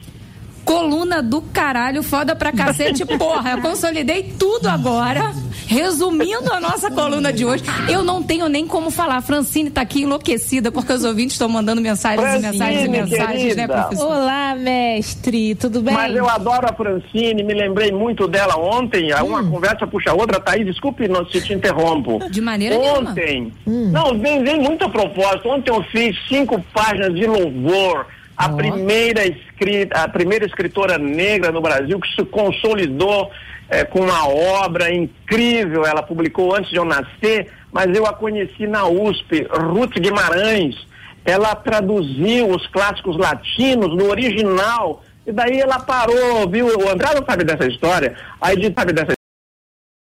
Coluna 0.72 1.22
do 1.22 1.42
caralho, 1.42 2.02
foda 2.02 2.36
pra 2.36 2.52
cacete, 2.52 3.06
porra. 3.18 3.52
Eu 3.52 3.62
consolidei 3.62 4.34
tudo 4.40 4.68
agora. 4.68 5.34
Resumindo 5.68 6.52
a 6.52 6.60
nossa 6.60 6.92
coluna 6.92 7.32
de 7.32 7.46
hoje, 7.46 7.64
eu 7.90 8.04
não 8.04 8.22
tenho 8.22 8.50
nem 8.50 8.68
como 8.68 8.92
falar. 8.92 9.18
A 9.18 9.22
Francine 9.22 9.70
tá 9.70 9.80
aqui 9.82 10.02
enlouquecida 10.02 10.70
porque 10.70 10.92
os 10.92 11.06
ouvintes 11.06 11.34
estão 11.34 11.48
mandando 11.48 11.82
mensagens 11.82 12.22
Francine, 12.22 12.48
e 12.48 12.52
mensagens 12.52 12.84
e 12.84 12.90
mensagens, 12.90 13.56
né, 13.56 13.68
professor? 13.68 14.06
Olá, 14.06 14.54
mestre, 14.54 15.56
tudo 15.56 15.82
bem? 15.82 15.94
Mas 15.94 16.14
eu 16.14 16.28
adoro 16.28 16.68
a 16.70 16.74
Francine, 16.74 17.42
me 17.42 17.54
lembrei 17.54 17.90
muito 17.90 18.28
dela 18.28 18.58
ontem. 18.58 19.14
Uma 19.14 19.44
conversa 19.44 19.88
puxa 19.88 20.12
a 20.12 20.14
outra. 20.14 20.42
Thaís, 20.42 20.66
desculpe 20.66 21.08
não, 21.08 21.26
se 21.30 21.40
te 21.40 21.54
interrompo. 21.54 22.20
De 22.30 22.42
maneira 22.42 22.78
nenhuma. 22.78 23.12
Ontem, 23.12 23.54
não, 23.66 24.20
vem, 24.20 24.44
vem 24.44 24.60
muito 24.60 24.84
a 24.84 24.90
propósito. 24.90 25.48
Ontem 25.48 25.72
eu 25.72 25.82
fiz 25.84 26.18
cinco 26.28 26.62
páginas 26.74 27.16
de 27.16 27.26
louvor. 27.26 28.08
A 28.42 28.50
primeira 28.50 29.24
escrita, 29.24 30.02
a 30.02 30.08
primeira 30.08 30.46
escritora 30.46 30.98
negra 30.98 31.52
no 31.52 31.62
Brasil 31.62 32.00
que 32.00 32.10
se 32.16 32.26
consolidou 32.26 33.30
eh, 33.70 33.86
com 33.86 34.00
uma 34.00 34.28
obra 34.28 34.92
incrível. 34.92 35.86
Ela 35.86 36.02
publicou 36.02 36.56
antes 36.56 36.72
de 36.72 36.78
eu 36.78 36.84
nascer, 36.84 37.52
mas 37.72 37.96
eu 37.96 38.04
a 38.08 38.14
conheci 38.14 38.66
na 38.66 38.88
USP, 38.88 39.48
Ruth 39.52 40.00
Guimarães. 40.00 40.76
Ela 41.24 41.54
traduziu 41.54 42.50
os 42.50 42.66
clássicos 42.68 43.16
latinos 43.16 43.96
no 43.96 44.10
original. 44.10 45.04
E 45.28 45.32
daí 45.32 45.60
ela 45.60 45.80
parou, 45.80 46.50
viu? 46.50 46.66
O 46.66 46.90
André 46.90 47.14
não 47.14 47.24
sabe 47.24 47.44
dessa 47.44 47.68
história. 47.68 48.16
A 48.42 48.54
Edith 48.54 48.74
sabe 48.76 48.92
dessa 48.92 49.14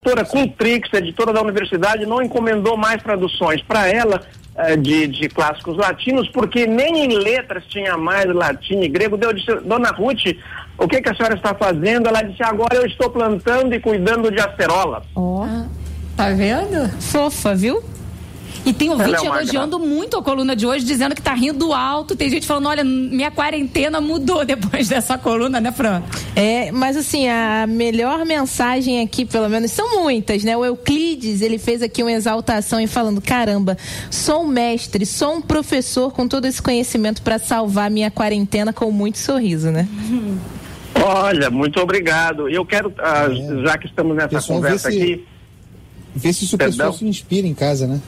editora 0.06 0.24
Cultrix, 0.24 0.88
editora 0.92 1.32
da 1.32 1.42
universidade, 1.42 2.06
não 2.06 2.22
encomendou 2.22 2.76
mais 2.76 3.02
traduções 3.02 3.60
para 3.62 3.88
ela 3.88 4.22
eh, 4.56 4.76
de, 4.76 5.06
de 5.08 5.28
clássicos 5.28 5.76
latinos, 5.76 6.28
porque 6.28 6.66
nem 6.66 7.04
em 7.04 7.16
letras 7.18 7.64
tinha 7.68 7.96
mais 7.96 8.26
latim 8.26 8.80
e 8.80 8.88
grego. 8.88 9.18
Eu 9.20 9.32
disse, 9.32 9.54
dona 9.60 9.90
Ruth, 9.90 10.36
o 10.78 10.86
que, 10.86 11.00
que 11.02 11.08
a 11.08 11.14
senhora 11.14 11.34
está 11.34 11.54
fazendo? 11.54 12.06
Ela 12.08 12.22
disse, 12.22 12.42
agora 12.42 12.76
eu 12.76 12.86
estou 12.86 13.10
plantando 13.10 13.74
e 13.74 13.80
cuidando 13.80 14.30
de 14.30 14.40
acerolas. 14.40 15.02
Ó, 15.14 15.46
Tá 16.16 16.30
vendo? 16.30 16.88
fofa, 17.00 17.54
viu? 17.54 17.82
E 18.64 18.72
tem 18.72 18.90
ouvinte 18.90 19.24
é 19.24 19.26
elogiando 19.26 19.78
muito 19.78 20.16
a 20.16 20.22
coluna 20.22 20.56
de 20.56 20.66
hoje, 20.66 20.84
dizendo 20.84 21.14
que 21.14 21.22
tá 21.22 21.34
rindo 21.34 21.72
alto. 21.72 22.16
Tem 22.16 22.28
gente 22.30 22.46
falando, 22.46 22.68
olha, 22.68 22.82
minha 22.84 23.30
quarentena 23.30 24.00
mudou 24.00 24.44
depois 24.44 24.88
dessa 24.88 25.16
coluna, 25.18 25.60
né, 25.60 25.70
Fran? 25.72 26.02
É, 26.34 26.72
mas 26.72 26.96
assim, 26.96 27.28
a 27.28 27.66
melhor 27.68 28.24
mensagem 28.24 29.00
aqui, 29.02 29.24
pelo 29.24 29.48
menos, 29.48 29.70
são 29.70 30.02
muitas, 30.02 30.42
né? 30.42 30.56
O 30.56 30.64
Euclides, 30.64 31.42
ele 31.42 31.58
fez 31.58 31.82
aqui 31.82 32.02
uma 32.02 32.12
exaltação 32.12 32.80
e 32.80 32.86
falando: 32.86 33.20
caramba, 33.20 33.76
sou 34.10 34.42
um 34.42 34.46
mestre, 34.48 35.06
sou 35.06 35.34
um 35.36 35.40
professor 35.42 36.12
com 36.12 36.26
todo 36.26 36.46
esse 36.46 36.60
conhecimento 36.60 37.22
para 37.22 37.38
salvar 37.38 37.90
minha 37.90 38.10
quarentena 38.10 38.72
com 38.72 38.90
muito 38.90 39.18
sorriso, 39.18 39.70
né? 39.70 39.86
Olha, 41.04 41.50
muito 41.50 41.78
obrigado. 41.78 42.48
Eu 42.48 42.64
quero, 42.64 42.92
ah, 42.98 43.26
já 43.64 43.76
que 43.78 43.86
estamos 43.86 44.16
nessa 44.16 44.28
Pessoal, 44.30 44.60
vê 44.60 44.66
conversa 44.68 44.90
se- 44.90 44.96
aqui, 45.02 45.24
Vê 46.14 46.32
se 46.32 46.46
o 46.46 46.56
Perdão? 46.58 46.70
pessoal 46.78 46.92
se 46.94 47.04
inspira 47.06 47.46
em 47.46 47.52
casa, 47.52 47.86
né? 47.86 48.00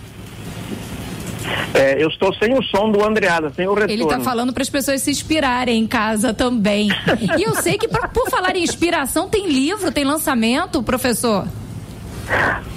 Eh, 1.75 1.97
eu 2.03 2.09
estou 2.09 2.33
sem 2.35 2.53
o 2.59 2.63
som 2.63 2.91
do 2.91 3.05
Andreada, 3.05 3.51
sem 3.55 3.67
o 3.67 3.75
retorno. 3.75 3.93
Ele 3.93 4.07
tá 4.07 4.21
falando 4.21 4.53
para 4.53 4.63
as 4.63 4.71
pessoas 4.71 5.01
se 5.03 5.11
inspirarem 5.11 5.79
em 5.83 5.87
casa 5.87 6.33
também. 6.35 6.89
E 7.39 7.43
eu 7.43 7.55
sei 7.57 7.77
que, 7.79 7.89
pra- 7.89 8.09
por 8.09 8.29
falar 8.31 8.57
em 8.57 8.63
inspiração, 8.63 9.29
tem 9.29 9.47
livro, 9.47 9.91
tem 9.93 10.05
lançamento, 10.05 10.83
professor. 10.83 11.47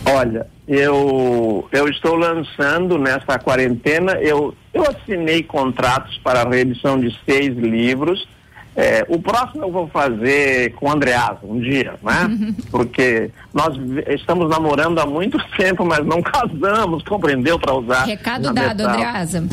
Olha, 0.05 0.47
eu, 0.67 1.67
eu 1.71 1.87
estou 1.89 2.15
lançando 2.15 2.97
nessa 2.97 3.37
quarentena, 3.37 4.13
eu, 4.13 4.53
eu 4.73 4.83
assinei 4.83 5.43
contratos 5.43 6.17
para 6.23 6.41
a 6.41 6.49
reedição 6.49 6.99
de 6.99 7.15
seis 7.25 7.55
livros. 7.57 8.27
É, 8.75 9.05
o 9.09 9.19
próximo 9.21 9.63
eu 9.63 9.71
vou 9.71 9.87
fazer 9.87 10.73
com 10.75 10.87
o 10.87 10.91
Andreasa, 10.91 11.39
um 11.43 11.59
dia, 11.59 11.95
né? 12.01 12.53
Porque 12.71 13.29
nós 13.53 13.75
estamos 14.07 14.49
namorando 14.49 14.99
há 14.99 15.05
muito 15.05 15.37
tempo, 15.57 15.85
mas 15.85 16.05
não 16.05 16.21
casamos, 16.21 17.03
compreendeu? 17.03 17.59
Para 17.59 17.73
usar. 17.73 18.05
Recado 18.05 18.53
dado, 18.53 18.77
metal. 18.77 18.93
Andreasa. 18.93 19.43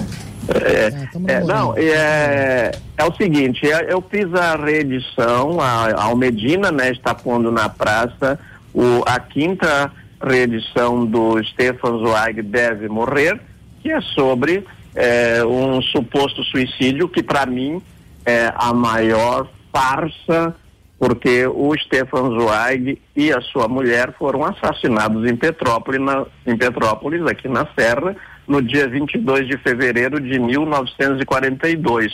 É, 0.48 0.88
Ah, 1.28 1.32
é, 1.32 1.40
não, 1.40 1.74
é, 1.76 2.72
é 2.96 3.04
o 3.04 3.14
seguinte, 3.14 3.70
é, 3.70 3.92
eu 3.92 4.00
fiz 4.00 4.32
a 4.34 4.56
reedição, 4.56 5.60
a, 5.60 5.88
a 5.88 6.04
Almedina 6.04 6.72
né, 6.72 6.90
está 6.90 7.14
pondo 7.14 7.52
na 7.52 7.68
praça 7.68 8.38
o, 8.72 9.02
a 9.06 9.20
quinta 9.20 9.92
reedição 10.22 11.04
do 11.04 11.42
Stefan 11.44 11.98
Zweig 11.98 12.42
Deve 12.42 12.88
Morrer, 12.88 13.38
que 13.82 13.90
é 13.90 14.00
sobre 14.00 14.64
é, 14.94 15.44
um 15.44 15.82
suposto 15.82 16.42
suicídio 16.44 17.08
que 17.08 17.22
para 17.22 17.44
mim 17.44 17.82
é 18.28 18.52
a 18.56 18.72
maior 18.74 19.48
farsa, 19.72 20.54
porque 20.98 21.46
o 21.46 21.74
Stefan 21.78 22.38
Zweig 22.38 23.00
e 23.16 23.32
a 23.32 23.40
sua 23.40 23.68
mulher 23.68 24.12
foram 24.18 24.44
assassinados 24.44 25.26
em 25.30 25.36
Petrópolis, 25.36 26.00
na- 26.00 26.26
em 26.46 26.56
Petrópolis, 26.56 27.22
aqui 27.26 27.48
na 27.48 27.66
Serra, 27.78 28.14
no 28.46 28.60
dia 28.60 28.88
22 28.88 29.46
de 29.46 29.56
fevereiro 29.58 30.20
de 30.20 30.38
1942. 30.38 32.12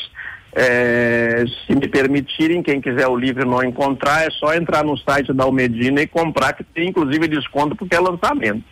É, 0.57 1.45
se 1.67 1.75
me 1.75 1.89
permitirem, 1.89 2.63
quem 2.63 2.81
quiser 2.81 3.09
o 3.09 3.17
livro 3.17 3.45
não 3.49 3.65
encontrar, 3.65 4.25
é 4.27 4.31
só 4.31 4.55
entrar 4.55 4.85
no 4.85 4.97
site 4.99 5.33
da 5.33 5.43
Almedina 5.45 6.01
e 6.03 6.07
comprar, 6.07 6.53
que 6.53 6.63
tem 6.63 6.89
inclusive 6.91 7.27
desconto 7.27 7.75
porque 7.75 7.97
é 7.97 8.01
lançamento. 8.01 8.63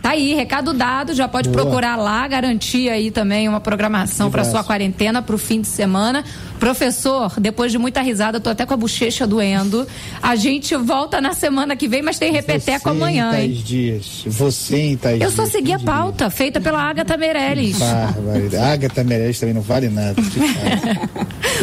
Tá 0.00 0.10
aí, 0.10 0.34
recado 0.34 0.74
dado, 0.74 1.14
já 1.14 1.26
pode 1.26 1.48
Boa. 1.48 1.62
procurar 1.62 1.96
lá, 1.96 2.28
garantir 2.28 2.90
aí 2.90 3.10
também 3.10 3.48
uma 3.48 3.58
programação 3.58 4.30
para 4.30 4.44
sua 4.44 4.62
quarentena, 4.62 5.22
para 5.22 5.34
o 5.34 5.38
fim 5.38 5.62
de 5.62 5.66
semana. 5.66 6.22
Professor, 6.60 7.32
depois 7.40 7.72
de 7.72 7.78
muita 7.78 8.02
risada, 8.02 8.38
tô 8.38 8.50
até 8.50 8.66
com 8.66 8.74
a 8.74 8.76
bochecha 8.76 9.26
doendo. 9.26 9.86
A 10.22 10.36
gente 10.36 10.76
volta 10.76 11.20
na 11.22 11.32
semana 11.32 11.74
que 11.74 11.88
vem, 11.88 12.02
mas 12.02 12.18
tem 12.18 12.30
repeteco 12.30 12.84
Você 12.84 12.88
amanhã, 12.90 13.32
em 13.40 13.44
hein? 13.46 13.62
dias. 13.64 14.22
Você 14.26 14.76
em 14.76 14.96
tais 14.96 15.14
Eu 15.20 15.28
dias. 15.30 15.32
só 15.34 15.46
segui 15.46 15.72
a 15.72 15.78
diria? 15.78 15.92
pauta, 15.92 16.28
feita 16.30 16.60
pela 16.60 16.82
Agatha 16.82 17.16
Meirelles. 17.16 17.78
Barbaridade. 17.78 18.56
Agatha 18.56 19.02
Meirelles 19.04 19.40
também 19.40 19.54
não 19.54 19.62
vale 19.62 19.88
nada. 19.88 20.14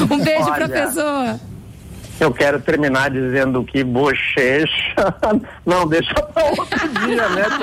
Um 0.09 0.17
beijo, 0.23 0.43
Olha. 0.49 0.67
professor. 0.67 1.39
Eu 2.21 2.31
quero 2.31 2.61
terminar 2.61 3.09
dizendo 3.09 3.63
que 3.63 3.83
bochecha. 3.83 5.15
Não, 5.65 5.87
deixa 5.87 6.13
para 6.13 6.51
outro 6.51 6.87
dia, 7.07 7.27
né? 7.29 7.45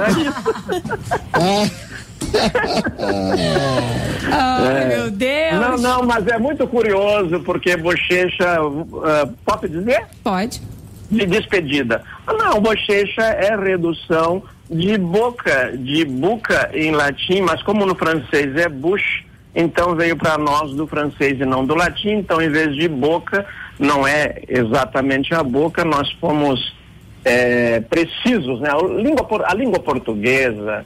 Ai, 4.32 4.84
meu 4.86 5.12
Deus. 5.12 5.60
Não, 5.60 5.78
não, 5.78 6.02
mas 6.02 6.26
é 6.26 6.36
muito 6.36 6.66
curioso 6.66 7.38
porque 7.40 7.76
bochecha. 7.76 8.58
ah, 9.04 9.28
posso 9.44 9.68
dizer? 9.68 10.04
Pode. 10.24 10.60
de 11.08 11.24
despedida. 11.24 12.02
Não, 12.26 12.60
bochecha 12.60 13.22
é 13.22 13.56
redução 13.56 14.42
de 14.68 14.98
boca, 14.98 15.72
de 15.78 16.04
buca 16.04 16.68
em 16.74 16.90
latim, 16.90 17.42
mas 17.42 17.62
como 17.62 17.86
no 17.86 17.94
francês 17.94 18.56
é 18.56 18.68
bouche, 18.68 19.24
então 19.54 19.94
veio 19.94 20.16
para 20.16 20.38
nós 20.38 20.72
do 20.72 20.86
francês 20.86 21.40
e 21.40 21.44
não 21.44 21.64
do 21.64 21.74
latim, 21.74 22.10
então 22.10 22.40
em 22.40 22.48
vez 22.48 22.74
de 22.74 22.88
boca, 22.88 23.46
não 23.78 24.06
é 24.06 24.42
exatamente 24.48 25.34
a 25.34 25.42
boca, 25.42 25.84
nós 25.84 26.10
fomos 26.20 26.76
eh, 27.24 27.80
precisos, 27.88 28.60
né? 28.60 28.70
A 28.70 28.82
língua, 28.82 29.26
a 29.44 29.54
língua 29.54 29.80
portuguesa, 29.80 30.84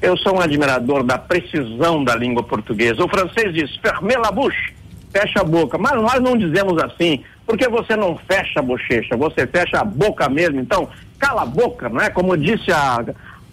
eu 0.00 0.16
sou 0.18 0.36
um 0.36 0.40
admirador 0.40 1.02
da 1.02 1.18
precisão 1.18 2.04
da 2.04 2.14
língua 2.14 2.42
portuguesa. 2.42 3.04
O 3.04 3.08
francês 3.08 3.54
diz 3.54 3.74
fermez 3.76 4.18
la 4.18 4.30
bouche, 4.30 4.74
fecha 5.10 5.40
a 5.40 5.44
boca. 5.44 5.78
Mas 5.78 5.94
nós 5.94 6.20
não 6.20 6.36
dizemos 6.36 6.82
assim, 6.82 7.22
porque 7.46 7.68
você 7.68 7.96
não 7.96 8.16
fecha 8.28 8.60
a 8.60 8.62
bochecha, 8.62 9.16
você 9.16 9.46
fecha 9.46 9.80
a 9.80 9.84
boca 9.84 10.28
mesmo. 10.28 10.60
Então, 10.60 10.88
cala 11.18 11.42
a 11.42 11.46
boca, 11.46 11.88
não 11.88 12.00
é? 12.00 12.10
Como 12.10 12.36
disse 12.36 12.70
a, 12.70 13.04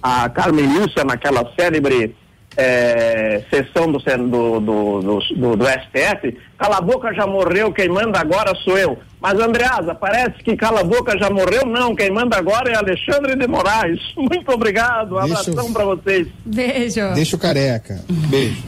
a 0.01 0.29
Carmen 0.29 0.67
Lúcia 0.67 1.03
naquela 1.03 1.49
célebre 1.57 2.15
eh, 2.57 3.43
sessão 3.49 3.91
do, 3.91 3.97
do, 3.99 4.59
do, 4.59 5.01
do, 5.01 5.19
do- 5.35 5.55
do 5.55 5.65
STF, 5.65 6.37
cala 6.57 6.77
a 6.77 6.81
boca 6.81 7.13
já 7.13 7.25
morreu, 7.25 7.71
quem 7.71 7.89
manda 7.89 8.19
agora 8.19 8.53
sou 8.63 8.77
eu. 8.77 8.97
Mas, 9.21 9.39
Andreasa, 9.39 9.93
parece 9.93 10.41
que 10.43 10.55
cala 10.57 10.81
a 10.81 10.83
boca 10.83 11.15
já 11.17 11.29
morreu? 11.29 11.63
Não, 11.65 11.95
quem 11.95 12.09
manda 12.09 12.37
agora 12.37 12.71
é 12.71 12.75
Alexandre 12.75 13.35
de 13.35 13.45
Moraes. 13.47 13.99
Muito 14.17 14.51
obrigado, 14.51 15.13
um 15.13 15.19
abração 15.19 15.71
para 15.71 15.85
vocês. 15.85 16.27
Beijo. 16.43 17.13
Deixa 17.13 17.35
o 17.35 17.39
careca. 17.39 17.99
Beijo. 18.09 18.63